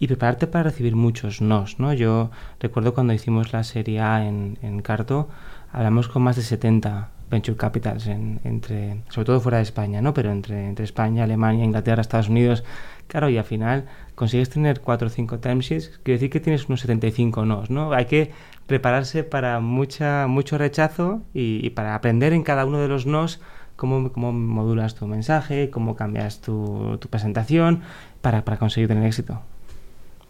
y 0.00 0.08
prepararte 0.08 0.48
para 0.48 0.64
recibir 0.64 0.96
muchos 0.96 1.40
nos, 1.40 1.78
¿no? 1.78 1.92
Yo 1.92 2.32
recuerdo 2.58 2.94
cuando 2.94 3.12
hicimos 3.12 3.52
la 3.52 3.62
serie 3.62 4.00
A 4.00 4.26
en, 4.26 4.58
en 4.60 4.82
Carto, 4.82 5.28
hablamos 5.70 6.08
con 6.08 6.22
más 6.22 6.34
de 6.34 6.42
70 6.42 7.10
venture 7.30 7.56
capitals 7.56 8.08
en, 8.08 8.40
entre, 8.42 9.02
sobre 9.08 9.26
todo 9.26 9.40
fuera 9.40 9.58
de 9.58 9.62
España, 9.62 10.02
¿no? 10.02 10.12
Pero 10.12 10.32
entre, 10.32 10.66
entre 10.66 10.84
España, 10.84 11.22
Alemania, 11.22 11.64
Inglaterra, 11.64 12.00
Estados 12.00 12.28
Unidos, 12.28 12.64
claro, 13.06 13.28
y 13.28 13.38
al 13.38 13.44
final 13.44 13.84
consigues 14.16 14.50
tener 14.50 14.80
4 14.80 15.06
o 15.06 15.10
5 15.10 15.38
timesheets, 15.38 16.00
quiere 16.02 16.18
decir 16.18 16.30
que 16.30 16.40
tienes 16.40 16.66
unos 16.66 16.80
75 16.80 17.44
nos, 17.44 17.70
¿no? 17.70 17.92
Hay 17.92 18.06
que 18.06 18.32
prepararse 18.66 19.22
para 19.22 19.60
mucha, 19.60 20.26
mucho 20.26 20.58
rechazo 20.58 21.22
y, 21.32 21.70
para 21.70 21.94
aprender 21.94 22.32
en 22.32 22.42
cada 22.42 22.64
uno 22.64 22.80
de 22.80 22.88
los 22.88 23.06
nos 23.06 23.40
cómo, 23.76 24.10
cómo 24.10 24.32
modulas 24.32 24.94
tu 24.94 25.06
mensaje, 25.06 25.70
cómo 25.70 25.94
cambias 25.94 26.40
tu, 26.40 26.96
tu 26.98 27.08
presentación 27.08 27.82
para, 28.22 28.44
para 28.44 28.56
conseguir 28.56 28.88
tener 28.88 29.04
éxito. 29.04 29.40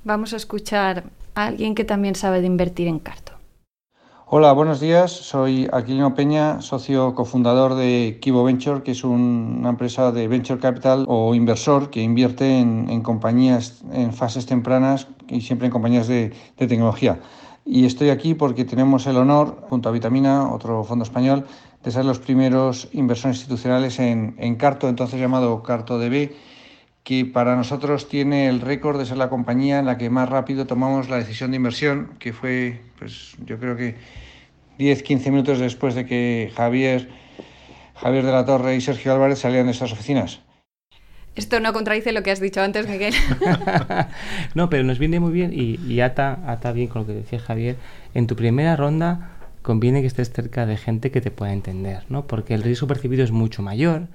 Vamos 0.04 0.34
a 0.34 0.36
escuchar 0.36 1.04
a 1.34 1.46
alguien 1.46 1.74
que 1.74 1.84
también 1.84 2.16
sabe 2.16 2.40
de 2.40 2.46
invertir 2.48 2.88
en 2.88 2.98
Carto. 2.98 3.35
Hola, 4.28 4.52
buenos 4.54 4.80
días. 4.80 5.12
Soy 5.12 5.68
Aquilino 5.72 6.16
Peña, 6.16 6.60
socio 6.60 7.14
cofundador 7.14 7.76
de 7.76 8.18
Kibo 8.20 8.42
Venture, 8.42 8.82
que 8.82 8.90
es 8.90 9.04
una 9.04 9.68
empresa 9.68 10.10
de 10.10 10.26
venture 10.26 10.58
capital 10.58 11.04
o 11.06 11.32
inversor 11.36 11.90
que 11.90 12.02
invierte 12.02 12.58
en, 12.58 13.02
compañías 13.02 13.84
en 13.92 14.12
fases 14.12 14.44
tempranas 14.44 15.06
y 15.28 15.42
siempre 15.42 15.66
en 15.66 15.72
compañías 15.72 16.08
de, 16.08 16.32
tecnología. 16.56 17.20
Y 17.64 17.86
estoy 17.86 18.10
aquí 18.10 18.34
porque 18.34 18.64
tenemos 18.64 19.06
el 19.06 19.16
honor, 19.16 19.64
junto 19.70 19.88
a 19.88 19.92
Vitamina, 19.92 20.52
otro 20.52 20.82
fondo 20.82 21.04
español, 21.04 21.46
de 21.84 21.92
ser 21.92 22.04
los 22.04 22.18
primeros 22.18 22.88
inversores 22.94 23.36
institucionales 23.36 24.00
en, 24.00 24.34
en 24.38 24.56
Carto, 24.56 24.88
entonces 24.88 25.20
llamado 25.20 25.62
Carto 25.62 26.00
DB 26.00 26.32
que 27.06 27.24
para 27.24 27.54
nosotros 27.54 28.08
tiene 28.08 28.48
el 28.48 28.60
récord 28.60 28.98
de 28.98 29.06
ser 29.06 29.16
la 29.16 29.28
compañía 29.28 29.78
en 29.78 29.86
la 29.86 29.96
que 29.96 30.10
más 30.10 30.28
rápido 30.28 30.66
tomamos 30.66 31.08
la 31.08 31.18
decisión 31.18 31.52
de 31.52 31.56
inversión, 31.58 32.10
que 32.18 32.32
fue, 32.32 32.80
pues 32.98 33.36
yo 33.44 33.60
creo 33.60 33.76
que 33.76 33.94
10, 34.78 35.04
15 35.04 35.30
minutos 35.30 35.60
después 35.60 35.94
de 35.94 36.04
que 36.04 36.50
Javier, 36.56 37.08
Javier 37.94 38.24
de 38.24 38.32
la 38.32 38.44
Torre 38.44 38.74
y 38.74 38.80
Sergio 38.80 39.12
Álvarez 39.12 39.38
salían 39.38 39.66
de 39.66 39.70
estas 39.70 39.92
oficinas. 39.92 40.40
Esto 41.36 41.60
no 41.60 41.72
contradice 41.72 42.10
lo 42.10 42.24
que 42.24 42.32
has 42.32 42.40
dicho 42.40 42.60
antes, 42.60 42.88
Miguel. 42.88 43.14
no, 44.56 44.68
pero 44.68 44.82
nos 44.82 44.98
viene 44.98 45.20
muy 45.20 45.30
bien 45.30 45.52
y, 45.54 45.78
y 45.86 46.00
ata, 46.00 46.40
ata 46.44 46.72
bien 46.72 46.88
con 46.88 47.02
lo 47.02 47.06
que 47.06 47.14
decía 47.14 47.38
Javier. 47.38 47.76
En 48.14 48.26
tu 48.26 48.34
primera 48.34 48.74
ronda 48.74 49.36
conviene 49.62 50.00
que 50.00 50.08
estés 50.08 50.32
cerca 50.32 50.66
de 50.66 50.76
gente 50.76 51.12
que 51.12 51.20
te 51.20 51.30
pueda 51.30 51.52
entender, 51.52 52.02
¿no? 52.08 52.26
Porque 52.26 52.54
el 52.54 52.64
riesgo 52.64 52.88
percibido 52.88 53.22
es 53.22 53.30
mucho 53.30 53.62
mayor 53.62 54.08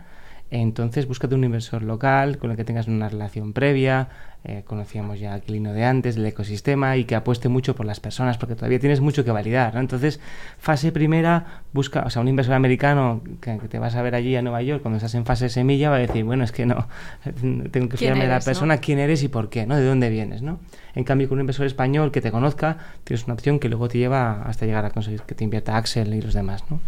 entonces 0.51 1.07
búscate 1.07 1.33
un 1.33 1.45
inversor 1.45 1.81
local 1.81 2.37
con 2.37 2.51
el 2.51 2.57
que 2.57 2.65
tengas 2.65 2.87
una 2.87 3.07
relación 3.07 3.53
previa, 3.53 4.09
eh, 4.43 4.63
conocíamos 4.65 5.17
ya 5.17 5.31
a 5.31 5.35
Aquilino 5.35 5.71
de 5.71 5.85
antes, 5.85 6.15
del 6.15 6.25
ecosistema 6.25 6.97
y 6.97 7.05
que 7.05 7.15
apueste 7.15 7.47
mucho 7.47 7.73
por 7.73 7.85
las 7.85 8.01
personas 8.01 8.37
porque 8.37 8.55
todavía 8.55 8.77
tienes 8.77 8.99
mucho 8.99 9.23
que 9.23 9.31
validar. 9.31 9.75
¿no? 9.75 9.79
Entonces, 9.79 10.19
fase 10.57 10.91
primera, 10.91 11.61
busca, 11.71 12.01
o 12.05 12.09
sea, 12.09 12.21
un 12.21 12.27
inversor 12.27 12.55
americano 12.55 13.21
que, 13.39 13.53
te 13.69 13.79
vas 13.79 13.95
a 13.95 14.01
ver 14.01 14.13
allí 14.13 14.35
a 14.35 14.41
Nueva 14.41 14.61
York 14.61 14.81
cuando 14.81 14.97
estás 14.97 15.15
en 15.15 15.25
fase 15.25 15.47
semilla 15.47 15.89
va 15.89 15.95
a 15.95 15.99
decir, 15.99 16.25
bueno, 16.25 16.43
es 16.43 16.51
que 16.51 16.65
no, 16.65 16.87
tengo 17.71 17.87
que 17.87 17.95
fiarme 17.95 18.23
de 18.23 18.29
la 18.29 18.41
persona, 18.41 18.79
quién 18.79 18.99
eres 18.99 19.23
y 19.23 19.29
por 19.29 19.49
qué, 19.49 19.65
¿no? 19.65 19.77
De 19.77 19.85
dónde 19.85 20.09
vienes, 20.09 20.41
¿no? 20.41 20.59
En 20.95 21.05
cambio, 21.05 21.29
con 21.29 21.37
un 21.37 21.41
inversor 21.41 21.65
español 21.65 22.11
que 22.11 22.19
te 22.19 22.31
conozca, 22.31 22.77
tienes 23.05 23.23
una 23.23 23.35
opción 23.35 23.57
que 23.57 23.69
luego 23.69 23.87
te 23.87 23.99
lleva 23.99 24.41
hasta 24.41 24.65
llegar 24.65 24.83
a 24.83 24.89
conseguir 24.89 25.21
que 25.21 25.33
te 25.33 25.45
invierta 25.45 25.77
Axel 25.77 26.13
y 26.13 26.21
los 26.21 26.33
demás, 26.33 26.63
¿no? 26.69 26.81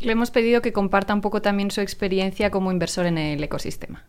Le 0.00 0.12
hemos 0.12 0.30
pedido 0.30 0.62
que 0.62 0.72
comparta 0.72 1.14
un 1.14 1.20
poco 1.20 1.42
también 1.42 1.70
su 1.70 1.80
experiencia 1.80 2.50
como 2.50 2.72
inversor 2.72 3.06
en 3.06 3.18
el 3.18 3.42
ecosistema. 3.42 4.04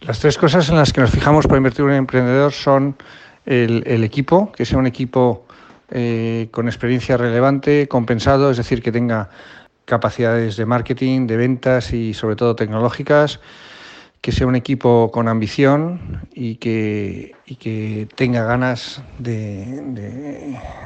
Las 0.00 0.18
tres 0.18 0.36
cosas 0.36 0.68
en 0.68 0.76
las 0.76 0.92
que 0.92 1.00
nos 1.00 1.10
fijamos 1.10 1.46
para 1.46 1.58
invertir 1.58 1.80
en 1.84 1.90
un 1.90 1.96
emprendedor 1.96 2.52
son 2.52 2.96
el, 3.46 4.04
equipo, 4.04 4.52
que 4.52 4.64
sea 4.64 4.78
un 4.78 4.86
equipo 4.86 5.46
eh, 5.90 6.48
con 6.50 6.66
experiencia 6.66 7.16
relevante, 7.16 7.88
compensado, 7.88 8.50
es 8.50 8.56
decir, 8.56 8.82
que 8.82 8.92
tenga 8.92 9.30
capacidades 9.84 10.56
de 10.56 10.66
marketing, 10.66 11.26
de 11.26 11.36
ventas 11.36 11.92
y 11.92 12.14
sobre 12.14 12.36
todo 12.36 12.56
tecnológicas 12.56 13.40
que 14.24 14.32
sea 14.32 14.46
un 14.46 14.56
equipo 14.56 15.10
con 15.12 15.28
ambición 15.28 16.22
y 16.32 16.56
que, 16.56 17.34
y 17.44 17.56
que 17.56 18.08
tenga 18.14 18.42
ganas 18.44 19.02
de, 19.18 19.82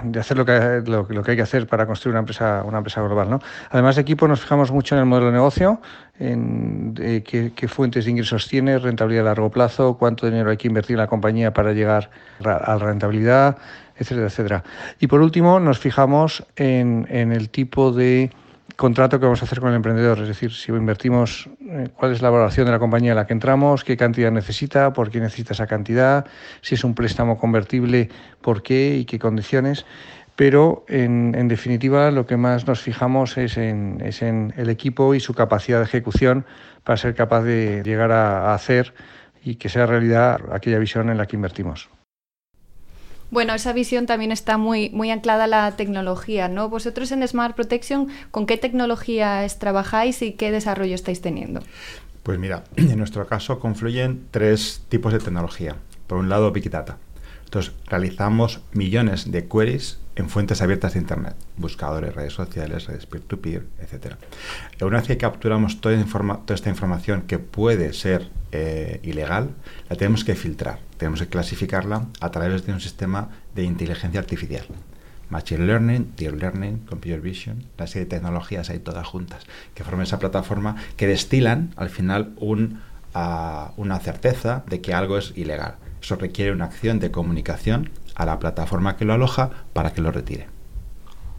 de, 0.03 0.19
hacer 0.19 0.37
lo 0.37 0.45
que, 0.45 0.83
lo, 0.85 1.07
que 1.07 1.31
hay 1.31 1.37
que 1.37 1.45
hacer 1.45 1.69
para 1.69 1.87
construir 1.87 2.15
una 2.15 2.19
empresa, 2.19 2.65
una 2.67 2.79
empresa 2.79 3.01
global. 3.01 3.31
¿no? 3.31 3.39
Además 3.71 3.95
de 3.95 4.03
equipo, 4.03 4.27
nos 4.27 4.41
fijamos 4.41 4.73
mucho 4.73 4.97
en 4.97 5.03
el 5.03 5.07
modelo 5.07 5.27
de 5.27 5.35
negocio, 5.35 5.81
en 6.19 6.95
qué, 7.25 7.69
fuentes 7.69 8.07
de 8.07 8.11
ingresos 8.11 8.49
tiene, 8.49 8.77
rentabilidad 8.77 9.29
a 9.29 9.31
largo 9.31 9.53
plazo, 9.53 9.97
cuánto 9.97 10.27
dinero 10.27 10.51
hay 10.51 10.57
que 10.57 10.67
invertir 10.67 10.95
en 10.95 11.03
la 11.03 11.07
compañía 11.07 11.53
para 11.53 11.73
llegar 11.73 12.11
a 12.45 12.77
la 12.77 12.79
rentabilidad, 12.79 13.57
etcétera, 13.95 14.27
etcétera. 14.27 14.65
Y 14.99 15.07
por 15.07 15.21
último, 15.21 15.61
nos 15.61 15.79
fijamos 15.79 16.45
en, 16.57 17.07
en 17.09 17.31
el 17.31 17.51
tipo 17.51 17.93
de 17.93 18.33
contrato 18.79 19.19
que 19.19 19.27
vamos 19.27 19.43
a 19.43 19.45
hacer 19.45 19.59
con 19.59 19.71
el 19.71 19.75
emprendedor, 19.75 20.21
es 20.21 20.29
decir, 20.29 20.53
si 20.53 20.71
invertimos, 20.71 21.49
eh, 21.69 21.89
cuál 21.97 22.13
es 22.13 22.23
la 22.23 22.31
valoración 22.31 22.65
de 22.65 22.71
la 22.71 22.79
compañía 22.79 23.11
en 23.11 23.17
la 23.17 23.27
que 23.27 23.33
entramos, 23.33 23.83
qué 23.83 23.97
cantidad 23.97 24.31
necesita, 24.31 24.93
por 24.93 25.11
qué 25.11 25.19
necesita 25.19 25.53
esa 25.53 25.67
cantidad, 25.67 26.27
si 26.61 26.77
es 26.77 26.85
un 26.85 26.95
préstamo 26.95 27.39
convertible, 27.39 28.09
por 28.41 28.63
qué 28.63 28.97
y 28.97 29.05
qué 29.05 29.19
condiciones. 29.19 29.85
Pero 30.37 30.85
en, 30.87 31.49
definitiva 31.49 32.13
lo 32.13 32.25
que 32.25 32.37
más 32.37 32.69
nos 32.69 32.81
fijamos 32.81 33.37
es 33.37 33.57
en, 33.57 34.55
el 34.57 34.71
equipo 34.71 35.13
y 35.17 35.19
su 35.19 35.35
capacidad 35.35 35.79
de 35.79 35.85
ejecución 35.85 36.47
para 36.85 36.97
ser 36.97 37.17
capaz 37.17 37.43
de 37.43 37.83
llegar 37.83 38.13
a 38.13 38.55
hacer 38.55 38.95
y 39.43 39.57
que 39.57 39.69
sea 39.69 39.87
realidad 39.87 40.39
aquella 40.53 40.79
visión 40.79 41.11
en 41.11 41.17
la 41.17 41.27
que 41.27 41.35
invertimos. 41.35 41.91
Bueno, 43.31 43.55
esa 43.55 43.73
visión 43.73 44.07
también 44.07 44.33
está 44.33 44.57
muy, 44.57 44.91
muy 44.91 45.11
anclada 45.11 45.45
a 45.45 45.47
la 45.49 45.77
tecnología, 45.77 46.49
¿no? 46.49 46.69
Vosotros 46.69 47.13
en 47.13 47.27
Smart 47.27 47.55
Protection, 47.55 48.09
¿con 48.31 48.47
qué 48.47 48.57
tecnologías 48.57 49.59
trabajáis 49.59 50.23
y 50.23 50.33
qué 50.33 50.51
desarrollo 50.51 50.95
estáis 50.95 51.21
teniendo? 51.21 51.61
Pues 52.23 52.39
mira, 52.39 52.65
en 52.77 52.97
nuestro 52.97 53.27
caso 53.27 53.61
confluyen 53.61 54.27
tres 54.31 54.83
tipos 54.89 55.13
de 55.13 55.19
tecnología. 55.19 55.77
Por 56.07 56.19
un 56.19 56.29
lado, 56.29 56.51
Big 56.53 56.71
Data. 56.71 56.97
Entonces, 57.45 57.73
realizamos 57.87 58.61
millones 58.73 59.31
de 59.31 59.47
queries 59.47 59.99
en 60.19 60.29
fuentes 60.29 60.61
abiertas 60.63 60.95
de 60.95 60.99
Internet, 60.99 61.37
buscadores, 61.57 62.13
redes 62.13 62.33
sociales, 62.33 62.87
redes 62.87 63.07
peer-to-peer, 63.07 63.65
etc. 63.81 64.17
Una 64.81 64.99
vez 64.99 65.07
que 65.07 65.17
capturamos 65.17 65.81
toda, 65.81 65.97
toda 66.05 66.55
esta 66.55 66.69
información 66.69 67.23
que 67.23 67.39
puede 67.39 67.93
ser 67.93 68.29
eh, 68.51 68.99
ilegal, 69.05 69.51
la 69.89 69.97
tenemos 69.97 70.25
que 70.25 70.35
filtrar, 70.35 70.81
tenemos 70.97 71.21
que 71.21 71.29
clasificarla 71.29 72.07
a 72.21 72.31
través 72.33 72.67
de 72.67 72.73
un 72.73 72.81
sistema 72.81 73.29
de 73.55 73.63
inteligencia 73.63 74.19
artificial. 74.19 74.67
Machine 75.31 75.67
Learning, 75.67 76.13
Deep 76.17 76.35
Learning, 76.35 76.79
Computer 76.79 77.21
Vision, 77.21 77.65
una 77.77 77.87
serie 77.87 78.07
de 78.07 78.17
tecnologías 78.17 78.71
ahí 78.71 78.81
todas 78.81 79.07
juntas, 79.07 79.45
que 79.75 79.85
forman 79.85 80.03
esa 80.03 80.19
plataforma 80.19 80.77
que 80.97 81.07
destilan 81.07 81.75
al 81.77 81.91
final 81.91 82.33
un, 82.39 82.81
una 83.77 84.01
certeza 84.01 84.65
de 84.67 84.81
que 84.81 84.95
algo 84.95 85.17
es 85.17 85.33
ilegal. 85.37 85.77
Eso 86.03 86.17
requiere 86.17 86.53
una 86.53 86.67
acción 86.67 86.99
de 87.01 87.11
comunicación 87.11 87.91
a 88.15 88.27
la 88.27 88.39
plataforma 88.39 88.97
que 88.97 89.05
lo 89.05 89.13
aloja 89.13 89.51
para 89.73 89.93
que 89.93 90.01
lo 90.01 90.11
retire. 90.11 90.59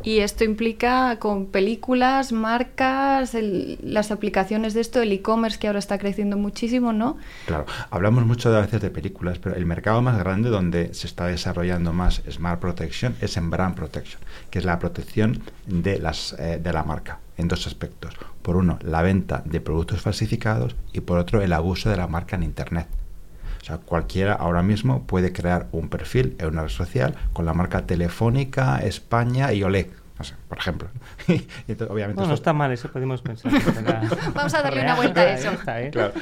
Y 0.02 0.20
esto 0.20 0.46
implica 0.46 1.18
con 1.20 1.48
películas, 1.48 2.32
marcas, 2.32 3.36
las 3.84 4.12
aplicaciones 4.12 4.74
de 4.74 4.80
esto, 4.80 5.02
el 5.02 5.12
e-commerce 5.12 5.60
que 5.60 5.68
ahora 5.68 5.80
está 5.80 5.98
creciendo 5.98 6.38
muchísimo, 6.38 6.94
¿no? 6.94 7.18
Claro, 7.46 7.66
hablamos 7.90 8.26
mucho 8.26 8.50
de, 8.50 8.58
a 8.58 8.62
veces 8.62 8.80
de 8.80 8.92
películas, 8.92 9.40
pero 9.40 9.58
el 9.58 9.66
mercado 9.66 10.02
más 10.02 10.18
grande 10.18 10.50
donde 10.50 10.94
se 10.94 11.06
está 11.06 11.28
desarrollando 11.28 11.92
más 11.92 12.22
Smart 12.30 12.62
Protection 12.62 13.16
es 13.20 13.36
en 13.36 13.50
Brand 13.50 13.76
Protection, 13.76 14.22
que 14.50 14.60
es 14.60 14.66
la 14.66 14.80
protección 14.80 15.42
de, 15.66 16.00
las, 16.00 16.34
eh, 16.40 16.62
de 16.64 16.72
la 16.72 16.84
marca 16.84 17.20
en 17.36 17.50
dos 17.50 17.68
aspectos. 17.68 18.14
Por 18.42 18.56
uno, 18.56 18.80
la 18.82 19.02
venta 19.02 19.44
de 19.46 19.60
productos 19.60 20.02
falsificados 20.02 20.78
y 20.94 21.02
por 21.02 21.18
otro, 21.18 21.42
el 21.42 21.52
abuso 21.52 21.90
de 21.90 21.98
la 21.98 22.08
marca 22.08 22.38
en 22.38 22.44
Internet. 22.44 22.88
Sea, 23.70 23.78
cualquiera 23.78 24.34
ahora 24.34 24.64
mismo 24.64 25.04
puede 25.04 25.32
crear 25.32 25.68
un 25.72 25.90
perfil 25.90 26.36
en 26.40 26.48
una 26.48 26.64
red 26.64 26.70
social 26.70 27.16
con 27.34 27.46
la 27.46 27.54
marca 27.54 27.86
Telefónica, 27.86 28.80
España 28.80 29.54
y 29.54 29.62
Olé. 29.62 29.92
No 30.18 30.26
sé, 30.26 30.34
por 30.48 30.58
ejemplo. 30.58 30.90
obviamente 31.90 32.22
no, 32.22 32.34
está 32.34 32.52
mal, 32.52 32.72
eso 32.72 32.92
podemos 32.92 33.22
pensar. 33.22 33.52
Vamos 34.34 34.54
a 34.56 34.64
darle 34.64 34.82
una 34.82 34.96
vuelta 34.96 35.22
a 35.22 35.34
eso. 35.34 35.52
¿eh? 35.68 35.92
Claro, 35.94 36.14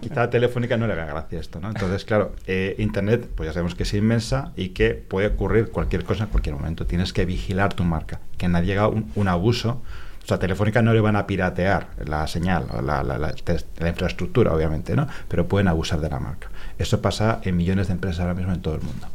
quizá 0.00 0.22
a 0.22 0.30
Telefónica 0.30 0.76
no 0.76 0.86
le 0.86 0.92
haga 0.92 1.06
gracia 1.06 1.40
esto, 1.40 1.60
¿no? 1.60 1.68
Entonces, 1.68 2.04
claro, 2.04 2.36
eh, 2.46 2.76
Internet, 2.78 3.28
pues 3.34 3.48
ya 3.48 3.52
sabemos 3.52 3.74
que 3.74 3.82
es 3.82 3.92
inmensa 3.92 4.52
y 4.56 4.68
que 4.68 4.94
puede 4.94 5.26
ocurrir 5.26 5.70
cualquier 5.70 6.04
cosa 6.04 6.24
en 6.24 6.30
cualquier 6.30 6.54
momento. 6.54 6.86
Tienes 6.86 7.12
que 7.12 7.26
vigilar 7.26 7.74
tu 7.74 7.82
marca, 7.82 8.20
que 8.38 8.48
nadie 8.48 8.78
haga 8.78 8.88
un, 8.88 9.28
abuso 9.28 9.82
o 10.26 10.28
sea, 10.28 10.40
Telefónica 10.40 10.82
no 10.82 10.92
le 10.92 11.00
van 11.00 11.14
a 11.14 11.24
piratear 11.24 11.90
la 12.04 12.26
señal, 12.26 12.66
la, 12.82 13.04
la, 13.04 13.16
la, 13.16 13.88
infraestructura, 13.88 14.52
obviamente, 14.52 14.96
¿no? 14.96 15.06
Pero 15.28 15.46
pueden 15.46 15.68
abusar 15.68 16.00
de 16.00 16.10
la 16.10 16.18
marca. 16.18 16.48
Eso 16.80 17.00
pasa 17.00 17.40
en 17.44 17.56
millones 17.56 17.86
de 17.86 17.92
empresas 17.92 18.18
ahora 18.22 18.34
mismo 18.34 18.52
en 18.52 18.60
todo 18.60 18.74
el 18.74 18.80
mundo. 18.80 19.06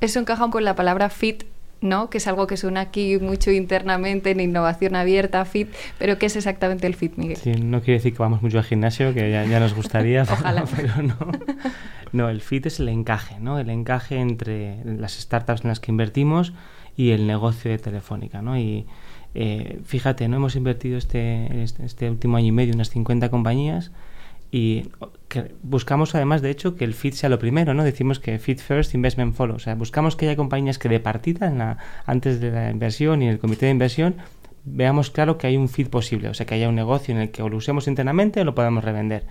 Eso 0.00 0.18
encaja 0.18 0.48
con 0.48 0.64
la 0.64 0.74
palabra 0.74 1.10
fit, 1.10 1.44
¿no? 1.82 2.08
Que 2.08 2.16
es 2.16 2.26
algo 2.26 2.46
que 2.46 2.56
suena 2.56 2.80
aquí 2.80 3.18
mucho 3.18 3.50
internamente 3.50 4.30
en 4.30 4.40
innovación 4.40 4.96
abierta, 4.96 5.44
fit, 5.44 5.68
pero 5.98 6.16
¿qué 6.16 6.24
es 6.24 6.36
exactamente 6.36 6.86
el 6.86 6.94
fit, 6.94 7.16
Miguel? 7.16 7.36
Sí, 7.36 7.52
no 7.52 7.80
quiere 7.80 7.98
decir 7.98 8.14
que 8.14 8.18
vamos 8.20 8.40
mucho 8.40 8.56
al 8.56 8.64
gimnasio, 8.64 9.12
que 9.12 9.30
ya, 9.30 9.44
ya 9.44 9.60
nos 9.60 9.74
gustaría, 9.74 10.22
Ojalá. 10.32 10.64
pero 10.74 11.02
no. 11.02 11.16
No, 12.12 12.30
el 12.30 12.40
fit 12.40 12.64
es 12.64 12.80
el 12.80 12.88
encaje, 12.88 13.36
¿no? 13.40 13.58
El 13.58 13.68
encaje 13.68 14.16
entre 14.16 14.82
las 14.86 15.20
startups 15.20 15.64
en 15.64 15.68
las 15.68 15.80
que 15.80 15.90
invertimos 15.92 16.54
y 16.96 17.10
el 17.10 17.26
negocio 17.26 17.70
de 17.70 17.76
Telefónica, 17.76 18.40
¿no? 18.40 18.56
Y 18.56 18.86
eh, 19.38 19.80
fíjate, 19.84 20.28
no 20.28 20.36
hemos 20.36 20.56
invertido 20.56 20.96
este, 20.96 21.62
este, 21.62 21.84
este 21.84 22.08
último 22.08 22.38
año 22.38 22.46
y 22.46 22.52
medio 22.52 22.72
unas 22.72 22.88
50 22.88 23.28
compañías 23.28 23.92
y 24.50 24.88
buscamos 25.62 26.14
además, 26.14 26.40
de 26.40 26.48
hecho, 26.48 26.74
que 26.74 26.84
el 26.84 26.94
fit 26.94 27.12
sea 27.12 27.28
lo 27.28 27.38
primero, 27.38 27.74
¿no? 27.74 27.84
Decimos 27.84 28.18
que 28.18 28.38
fit 28.38 28.60
first, 28.60 28.94
investment 28.94 29.34
follow. 29.34 29.56
O 29.56 29.58
sea, 29.58 29.74
buscamos 29.74 30.16
que 30.16 30.24
haya 30.26 30.36
compañías 30.36 30.78
que 30.78 30.88
de 30.88 31.00
partida, 31.00 31.48
en 31.48 31.58
la, 31.58 31.76
antes 32.06 32.40
de 32.40 32.50
la 32.50 32.70
inversión 32.70 33.20
y 33.20 33.28
el 33.28 33.38
comité 33.38 33.66
de 33.66 33.72
inversión, 33.72 34.16
veamos 34.64 35.10
claro 35.10 35.36
que 35.36 35.48
hay 35.48 35.58
un 35.58 35.68
fit 35.68 35.90
posible, 35.90 36.30
o 36.30 36.34
sea, 36.34 36.46
que 36.46 36.54
haya 36.54 36.70
un 36.70 36.74
negocio 36.74 37.14
en 37.14 37.20
el 37.20 37.30
que 37.30 37.42
lo 37.42 37.54
usemos 37.58 37.88
internamente 37.88 38.40
o 38.40 38.44
lo 38.44 38.54
podamos 38.54 38.84
revender. 38.84 39.24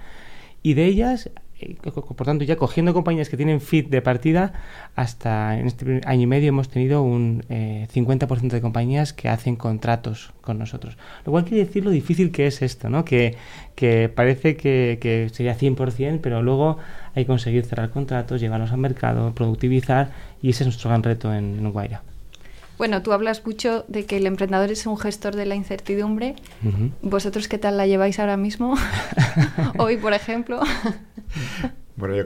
Y 0.61 0.75
de 0.75 0.85
ellas, 0.85 1.31
por 1.91 2.25
tanto, 2.25 2.43
ya 2.43 2.57
cogiendo 2.57 2.93
compañías 2.93 3.29
que 3.29 3.37
tienen 3.37 3.61
fit 3.61 3.87
de 3.89 4.01
partida, 4.01 4.53
hasta 4.95 5.57
en 5.57 5.67
este 5.67 6.01
año 6.05 6.23
y 6.23 6.27
medio 6.27 6.49
hemos 6.49 6.69
tenido 6.69 7.01
un 7.01 7.43
50% 7.47 8.43
eh, 8.43 8.47
de 8.47 8.61
compañías 8.61 9.13
que 9.13 9.29
hacen 9.29 9.55
contratos 9.55 10.33
con 10.41 10.59
nosotros. 10.59 10.97
Lo 11.25 11.31
cual 11.31 11.45
quiere 11.45 11.65
decir 11.65 11.85
lo 11.85 11.91
difícil 11.91 12.31
que 12.31 12.47
es 12.47 12.61
esto, 12.61 12.89
¿no? 12.89 13.05
Que, 13.05 13.37
que 13.75 14.09
parece 14.13 14.57
que, 14.57 14.97
que 14.99 15.29
sería 15.31 15.57
100%, 15.57 16.19
pero 16.21 16.41
luego 16.41 16.77
hay 17.13 17.23
que 17.23 17.27
conseguir 17.27 17.65
cerrar 17.65 17.89
contratos, 17.89 18.41
llevarlos 18.41 18.71
al 18.71 18.79
mercado, 18.79 19.33
productivizar, 19.33 20.11
y 20.41 20.49
ese 20.49 20.63
es 20.63 20.67
nuestro 20.67 20.89
gran 20.89 21.03
reto 21.03 21.33
en, 21.33 21.57
en 21.57 21.71
Guaira. 21.71 22.03
Bueno, 22.77 23.01
tú 23.01 23.13
hablas 23.13 23.45
mucho 23.45 23.85
de 23.87 24.05
que 24.05 24.17
el 24.17 24.27
emprendedor 24.27 24.69
es 24.69 24.85
un 24.85 24.97
gestor 24.97 25.35
de 25.35 25.45
la 25.45 25.55
incertidumbre. 25.55 26.35
¿Vosotros 27.01 27.47
qué 27.47 27.57
tal 27.57 27.77
la 27.77 27.87
lleváis 27.87 28.19
ahora 28.19 28.35
mismo? 28.35 28.75
Hoy, 29.77 29.97
por 29.97 30.13
ejemplo. 30.13 30.59
bueno, 31.95 32.15
yo 32.15 32.25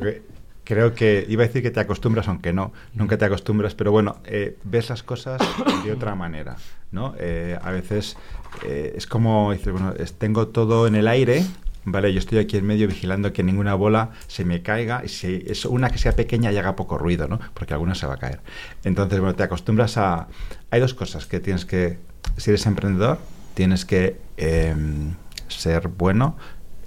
creo 0.63 0.93
que 0.93 1.25
iba 1.27 1.43
a 1.43 1.47
decir 1.47 1.63
que 1.63 1.71
te 1.71 1.79
acostumbras, 1.79 2.27
aunque 2.27 2.53
no, 2.53 2.73
nunca 2.93 3.17
te 3.17 3.25
acostumbras, 3.25 3.73
pero 3.73 3.91
bueno, 3.91 4.17
eh, 4.25 4.57
ves 4.63 4.89
las 4.89 5.01
cosas 5.01 5.41
de 5.83 5.91
otra 5.91 6.13
manera, 6.15 6.57
¿no? 6.91 7.15
Eh, 7.17 7.57
a 7.61 7.71
veces 7.71 8.17
eh, 8.63 8.93
es 8.95 9.07
como, 9.07 9.51
dices, 9.51 9.73
bueno, 9.73 9.93
tengo 10.19 10.49
todo 10.49 10.85
en 10.85 10.95
el 10.95 11.07
aire, 11.07 11.43
¿vale? 11.85 12.13
Yo 12.13 12.19
estoy 12.19 12.37
aquí 12.37 12.57
en 12.57 12.67
medio 12.67 12.87
vigilando 12.87 13.33
que 13.33 13.43
ninguna 13.43 13.73
bola 13.73 14.11
se 14.27 14.45
me 14.45 14.61
caiga 14.61 15.01
y 15.03 15.07
si 15.07 15.43
es 15.47 15.65
una 15.65 15.89
que 15.89 15.97
sea 15.97 16.15
pequeña 16.15 16.51
y 16.51 16.57
haga 16.57 16.75
poco 16.75 16.97
ruido, 16.97 17.27
¿no? 17.27 17.39
Porque 17.55 17.73
alguna 17.73 17.95
se 17.95 18.05
va 18.05 18.13
a 18.13 18.17
caer. 18.17 18.41
Entonces, 18.83 19.19
bueno, 19.19 19.35
te 19.35 19.43
acostumbras 19.43 19.97
a... 19.97 20.27
Hay 20.69 20.79
dos 20.79 20.93
cosas 20.93 21.25
que 21.25 21.39
tienes 21.39 21.65
que... 21.65 21.97
Si 22.37 22.51
eres 22.51 22.65
emprendedor, 22.65 23.17
tienes 23.55 23.85
que 23.85 24.19
em, 24.37 25.15
ser 25.47 25.87
bueno 25.87 26.37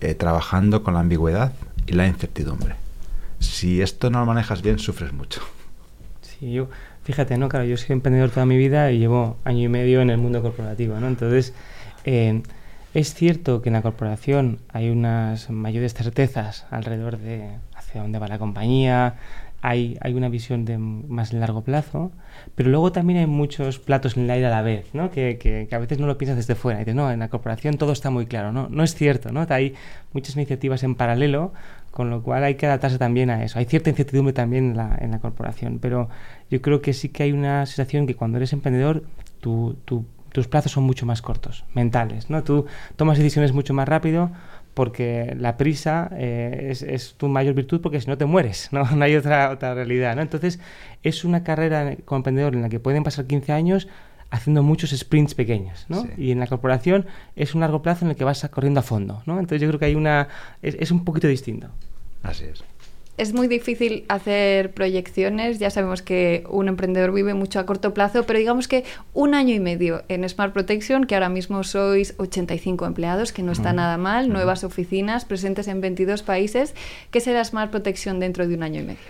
eh, 0.00 0.14
trabajando 0.14 0.82
con 0.82 0.94
la 0.94 1.00
ambigüedad 1.00 1.52
y 1.86 1.92
la 1.92 2.06
incertidumbre. 2.06 2.76
Si 3.38 3.82
esto 3.82 4.10
no 4.10 4.20
lo 4.20 4.26
manejas 4.26 4.62
bien, 4.62 4.78
sufres 4.78 5.12
mucho. 5.12 5.40
Sí, 6.20 6.52
yo... 6.52 6.68
Fíjate, 7.04 7.36
¿no? 7.36 7.48
Claro, 7.48 7.64
yo 7.64 7.76
soy 7.76 7.94
emprendedor 7.94 8.30
toda 8.30 8.46
mi 8.46 8.56
vida 8.56 8.92
y 8.92 9.00
llevo 9.00 9.36
año 9.44 9.64
y 9.64 9.68
medio 9.68 10.02
en 10.02 10.10
el 10.10 10.18
mundo 10.18 10.40
corporativo, 10.42 10.98
¿no? 11.00 11.08
Entonces... 11.08 11.52
Eh, 12.04 12.42
es 12.94 13.14
cierto 13.14 13.62
que 13.62 13.70
en 13.70 13.72
la 13.72 13.80
corporación 13.80 14.58
hay 14.70 14.90
unas 14.90 15.48
mayores 15.48 15.94
certezas 15.94 16.66
alrededor 16.70 17.16
de 17.16 17.48
hacia 17.74 18.02
dónde 18.02 18.18
va 18.18 18.28
la 18.28 18.38
compañía, 18.38 19.14
hay, 19.62 19.96
hay 20.00 20.14
una 20.14 20.28
visión 20.28 20.64
de 20.64 20.76
más 20.76 21.32
largo 21.32 21.62
plazo, 21.62 22.10
pero 22.56 22.68
luego 22.68 22.90
también 22.90 23.20
hay 23.20 23.26
muchos 23.26 23.78
platos 23.78 24.16
en 24.16 24.24
el 24.24 24.30
aire 24.30 24.46
a 24.46 24.50
la 24.50 24.60
vez, 24.60 24.92
¿no? 24.92 25.12
que, 25.12 25.38
que, 25.38 25.68
a 25.72 25.78
veces 25.78 26.00
no 26.00 26.08
lo 26.08 26.18
piensas 26.18 26.36
desde 26.36 26.56
fuera. 26.56 26.80
Y 26.80 26.82
dices, 26.82 26.96
no, 26.96 27.10
en 27.12 27.20
la 27.20 27.28
corporación 27.28 27.78
todo 27.78 27.92
está 27.92 28.10
muy 28.10 28.26
claro. 28.26 28.50
No, 28.50 28.68
no 28.68 28.82
es 28.82 28.96
cierto, 28.96 29.30
¿no? 29.30 29.46
hay 29.48 29.74
muchas 30.12 30.34
iniciativas 30.34 30.82
en 30.82 30.96
paralelo, 30.96 31.52
con 31.92 32.10
lo 32.10 32.24
cual 32.24 32.42
hay 32.42 32.56
que 32.56 32.66
adaptarse 32.66 32.98
también 32.98 33.30
a 33.30 33.44
eso. 33.44 33.60
Hay 33.60 33.66
cierta 33.66 33.88
incertidumbre 33.88 34.32
también 34.32 34.76
en 35.00 35.10
la, 35.12 35.18
corporación, 35.20 35.78
pero 35.78 36.08
yo 36.50 36.60
creo 36.60 36.82
que 36.82 36.92
sí 36.92 37.10
que 37.10 37.22
hay 37.22 37.32
una 37.32 37.64
sensación 37.64 38.08
que 38.08 38.16
cuando 38.16 38.38
eres 38.38 38.52
emprendedor, 38.52 39.04
tu, 39.40 39.76
tu 39.84 40.04
tus 40.32 40.48
plazos 40.48 40.72
son 40.72 40.84
mucho 40.84 41.06
más 41.06 41.20
cortos, 41.22 41.64
mentales, 41.74 42.30
¿no? 42.30 42.42
Tú 42.42 42.64
tomas 42.96 43.18
decisiones 43.18 43.52
mucho 43.52 43.74
más 43.74 43.86
rápido 43.86 44.30
porque 44.74 45.34
la 45.38 45.56
prisa 45.56 46.10
eh, 46.12 46.68
es, 46.70 47.14
tu 47.16 47.28
mayor 47.28 47.54
virtud 47.54 47.80
porque 47.80 48.00
si 48.00 48.08
no 48.08 48.16
te 48.16 48.24
mueres, 48.24 48.68
¿no? 48.72 48.84
no 48.84 49.04
hay 49.04 49.16
otra, 49.16 49.50
otra 49.50 49.74
realidad, 49.74 50.16
¿no? 50.16 50.22
Entonces, 50.22 50.60
es 51.02 51.24
una 51.24 51.44
carrera 51.44 51.96
como 52.04 52.18
emprendedor 52.18 52.54
en 52.54 52.62
la 52.62 52.68
que 52.68 52.80
pueden 52.80 53.04
pasar 53.04 53.26
15 53.26 53.52
años 53.52 53.88
haciendo 54.30 54.62
muchos 54.62 54.90
sprints 54.90 55.34
pequeños, 55.34 55.84
¿no? 55.90 56.06
Y 56.16 56.30
en 56.30 56.40
la 56.40 56.46
corporación 56.46 57.04
es 57.36 57.54
un 57.54 57.60
largo 57.60 57.82
plazo 57.82 58.06
en 58.06 58.12
el 58.12 58.16
que 58.16 58.24
vas 58.24 58.48
corriendo 58.50 58.80
a 58.80 58.82
fondo, 58.82 59.22
¿no? 59.26 59.34
Entonces 59.34 59.60
yo 59.60 59.68
creo 59.68 59.78
que 59.78 59.84
hay 59.84 59.94
una... 59.94 60.28
es 60.62 60.90
un 60.90 61.04
poquito 61.04 61.28
distinto. 61.28 61.68
Así 62.22 62.44
es 62.44 62.64
es 63.18 63.34
muy 63.34 63.46
difícil 63.46 64.04
hacer 64.08 64.72
proyecciones. 64.72 65.58
Ya 65.58 65.70
sabemos 65.70 66.02
que 66.02 66.44
un 66.48 66.68
emprendedor 66.68 67.12
vive 67.12 67.34
mucho 67.34 67.60
a 67.60 67.66
corto 67.66 67.92
plazo, 67.92 68.24
pero 68.24 68.38
digamos 68.38 68.68
que 68.68 68.84
un 69.12 69.34
año 69.34 69.54
y 69.54 69.60
medio 69.60 70.02
en 70.08 70.28
Smart 70.28 70.52
Protection, 70.52 71.04
que 71.04 71.14
ahora 71.14 71.28
mismo 71.28 71.62
sois 71.62 72.14
85 72.16 72.86
empleados, 72.86 73.32
que 73.32 73.42
no 73.42 73.52
está 73.52 73.72
nada 73.72 73.98
mal, 73.98 74.28
nuevas 74.30 74.64
oficinas 74.64 75.24
presentes 75.24 75.68
en 75.68 75.80
22 75.80 76.22
países. 76.22 76.74
¿Qué 77.10 77.20
será 77.20 77.44
Smart 77.44 77.70
Protection 77.70 78.18
dentro 78.18 78.46
de 78.46 78.54
un 78.54 78.62
año 78.62 78.80
y 78.80 78.84
medio? 78.84 79.00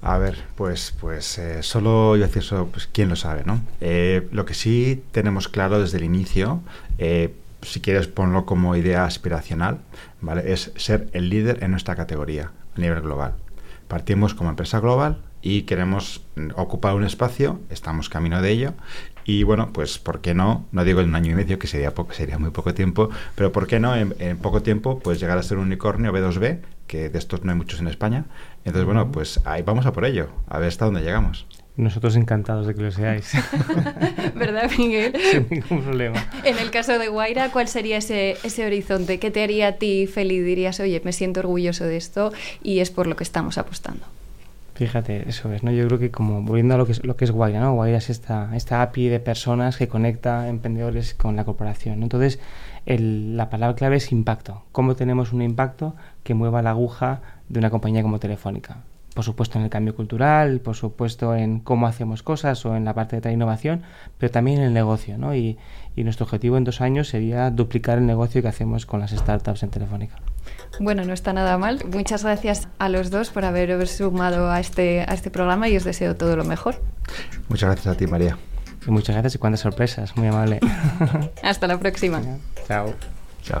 A 0.00 0.18
ver, 0.18 0.36
pues, 0.56 0.92
pues 1.00 1.38
eh, 1.38 1.62
solo 1.62 2.16
yo 2.16 2.26
decir 2.26 2.42
eso, 2.42 2.68
pues 2.72 2.88
quién 2.92 3.08
lo 3.08 3.16
sabe, 3.16 3.42
¿no? 3.44 3.60
Eh, 3.80 4.28
lo 4.32 4.44
que 4.44 4.54
sí 4.54 5.02
tenemos 5.12 5.48
claro 5.48 5.80
desde 5.80 5.98
el 5.98 6.04
inicio, 6.04 6.60
eh, 6.98 7.32
si 7.62 7.80
quieres 7.80 8.08
ponlo 8.08 8.44
como 8.44 8.74
idea 8.74 9.04
aspiracional, 9.04 9.78
¿vale? 10.20 10.52
Es 10.52 10.72
ser 10.76 11.08
el 11.12 11.30
líder 11.30 11.62
en 11.62 11.70
nuestra 11.70 11.94
categoría 11.94 12.50
a 12.76 12.80
nivel 12.80 13.00
global. 13.00 13.34
Partimos 13.88 14.34
como 14.34 14.50
empresa 14.50 14.80
global 14.80 15.18
y 15.42 15.62
queremos 15.62 16.22
ocupar 16.54 16.94
un 16.94 17.04
espacio, 17.04 17.60
estamos 17.68 18.08
camino 18.08 18.40
de 18.40 18.50
ello. 18.50 18.74
Y 19.24 19.42
bueno, 19.44 19.72
pues 19.72 19.98
¿por 19.98 20.20
qué 20.20 20.34
no? 20.34 20.66
No 20.72 20.84
digo 20.84 21.00
en 21.00 21.08
un 21.08 21.14
año 21.14 21.32
y 21.32 21.34
medio, 21.34 21.58
que 21.58 21.66
sería, 21.66 21.94
poco, 21.94 22.12
sería 22.12 22.38
muy 22.38 22.50
poco 22.50 22.74
tiempo, 22.74 23.10
pero 23.34 23.52
¿por 23.52 23.66
qué 23.66 23.78
no 23.78 23.94
en, 23.94 24.38
poco 24.38 24.62
tiempo 24.62 24.98
pues 24.98 25.20
llegar 25.20 25.38
a 25.38 25.42
ser 25.42 25.58
un 25.58 25.66
unicornio 25.66 26.12
B2B, 26.12 26.60
que 26.86 27.08
de 27.08 27.18
estos 27.18 27.44
no 27.44 27.52
hay 27.52 27.58
muchos 27.58 27.80
en 27.80 27.88
España? 27.88 28.24
Entonces, 28.64 28.84
bueno, 28.84 29.12
pues 29.12 29.40
ahí 29.44 29.62
vamos 29.62 29.86
a 29.86 29.92
por 29.92 30.04
ello, 30.04 30.28
a 30.48 30.58
ver 30.58 30.68
hasta 30.68 30.86
dónde 30.86 31.02
llegamos. 31.02 31.46
Nosotros 31.76 32.16
encantados 32.16 32.66
de 32.66 32.74
que 32.74 32.82
lo 32.82 32.90
seáis. 32.90 33.32
¿Verdad, 34.34 34.70
Miguel? 34.76 35.14
Sin 35.30 35.46
ningún 35.48 35.82
problema. 35.82 36.28
En 36.44 36.58
el 36.58 36.70
caso 36.70 36.98
de 36.98 37.08
Guaira, 37.08 37.50
¿cuál 37.50 37.66
sería 37.66 37.96
ese, 37.96 38.36
ese 38.44 38.66
horizonte? 38.66 39.18
¿Qué 39.18 39.30
te 39.30 39.42
haría 39.42 39.68
a 39.68 39.72
ti 39.72 40.06
feliz? 40.06 40.44
Dirías, 40.44 40.80
oye, 40.80 41.00
me 41.02 41.12
siento 41.12 41.40
orgulloso 41.40 41.84
de 41.84 41.96
esto 41.96 42.32
y 42.62 42.80
es 42.80 42.90
por 42.90 43.06
lo 43.06 43.16
que 43.16 43.24
estamos 43.24 43.56
apostando. 43.56 44.04
Fíjate, 44.74 45.28
eso 45.28 45.52
es, 45.52 45.62
¿no? 45.62 45.70
Yo 45.70 45.86
creo 45.86 45.98
que 45.98 46.10
como 46.10 46.42
volviendo 46.42 46.74
a 46.74 46.78
lo 46.78 46.86
que 46.86 46.92
es, 46.92 47.04
lo 47.04 47.16
que 47.16 47.24
es 47.24 47.30
Guaira, 47.30 47.60
¿no? 47.60 47.74
Guaira 47.74 47.98
es 47.98 48.10
esta, 48.10 48.54
esta 48.56 48.82
API 48.82 49.08
de 49.08 49.20
personas 49.20 49.76
que 49.76 49.88
conecta 49.88 50.48
emprendedores 50.48 51.14
con 51.14 51.36
la 51.36 51.44
corporación. 51.44 52.02
Entonces, 52.02 52.38
el, 52.84 53.36
la 53.36 53.48
palabra 53.48 53.76
clave 53.76 53.96
es 53.96 54.12
impacto. 54.12 54.64
¿Cómo 54.72 54.96
tenemos 54.96 55.32
un 55.32 55.42
impacto 55.42 55.94
que 56.22 56.34
mueva 56.34 56.62
la 56.62 56.70
aguja 56.70 57.20
de 57.48 57.58
una 57.58 57.70
compañía 57.70 58.02
como 58.02 58.18
Telefónica? 58.18 58.78
Por 59.14 59.24
supuesto 59.24 59.58
en 59.58 59.64
el 59.64 59.70
cambio 59.70 59.94
cultural, 59.94 60.60
por 60.60 60.74
supuesto 60.74 61.34
en 61.34 61.60
cómo 61.60 61.86
hacemos 61.86 62.22
cosas 62.22 62.64
o 62.64 62.76
en 62.76 62.84
la 62.84 62.94
parte 62.94 63.20
de 63.20 63.28
la 63.28 63.32
innovación, 63.32 63.82
pero 64.18 64.30
también 64.32 64.58
en 64.58 64.64
el 64.64 64.72
negocio, 64.72 65.18
¿no? 65.18 65.34
Y, 65.34 65.58
y, 65.96 66.04
nuestro 66.04 66.24
objetivo 66.24 66.56
en 66.56 66.64
dos 66.64 66.80
años 66.80 67.08
sería 67.08 67.50
duplicar 67.50 67.98
el 67.98 68.06
negocio 68.06 68.40
que 68.40 68.48
hacemos 68.48 68.86
con 68.86 69.00
las 69.00 69.10
startups 69.10 69.62
en 69.62 69.70
Telefónica. 69.70 70.16
Bueno, 70.80 71.04
no 71.04 71.12
está 71.12 71.32
nada 71.32 71.58
mal. 71.58 71.80
Muchas 71.92 72.24
gracias 72.24 72.68
a 72.78 72.88
los 72.88 73.10
dos 73.10 73.30
por 73.30 73.44
haber 73.44 73.86
sumado 73.86 74.50
a 74.50 74.60
este, 74.60 75.02
a 75.02 75.12
este 75.12 75.30
programa 75.30 75.68
y 75.68 75.76
os 75.76 75.84
deseo 75.84 76.16
todo 76.16 76.36
lo 76.36 76.44
mejor. 76.44 76.82
Muchas 77.48 77.70
gracias 77.70 77.94
a 77.94 77.98
ti, 77.98 78.06
María. 78.06 78.38
Y 78.86 78.90
muchas 78.90 79.14
gracias 79.14 79.34
y 79.34 79.38
cuántas 79.38 79.60
sorpresas, 79.60 80.16
muy 80.16 80.28
amable. 80.28 80.60
Hasta 81.42 81.66
la 81.66 81.78
próxima. 81.78 82.22
Chao. 82.66 82.94
Chao. 83.42 83.60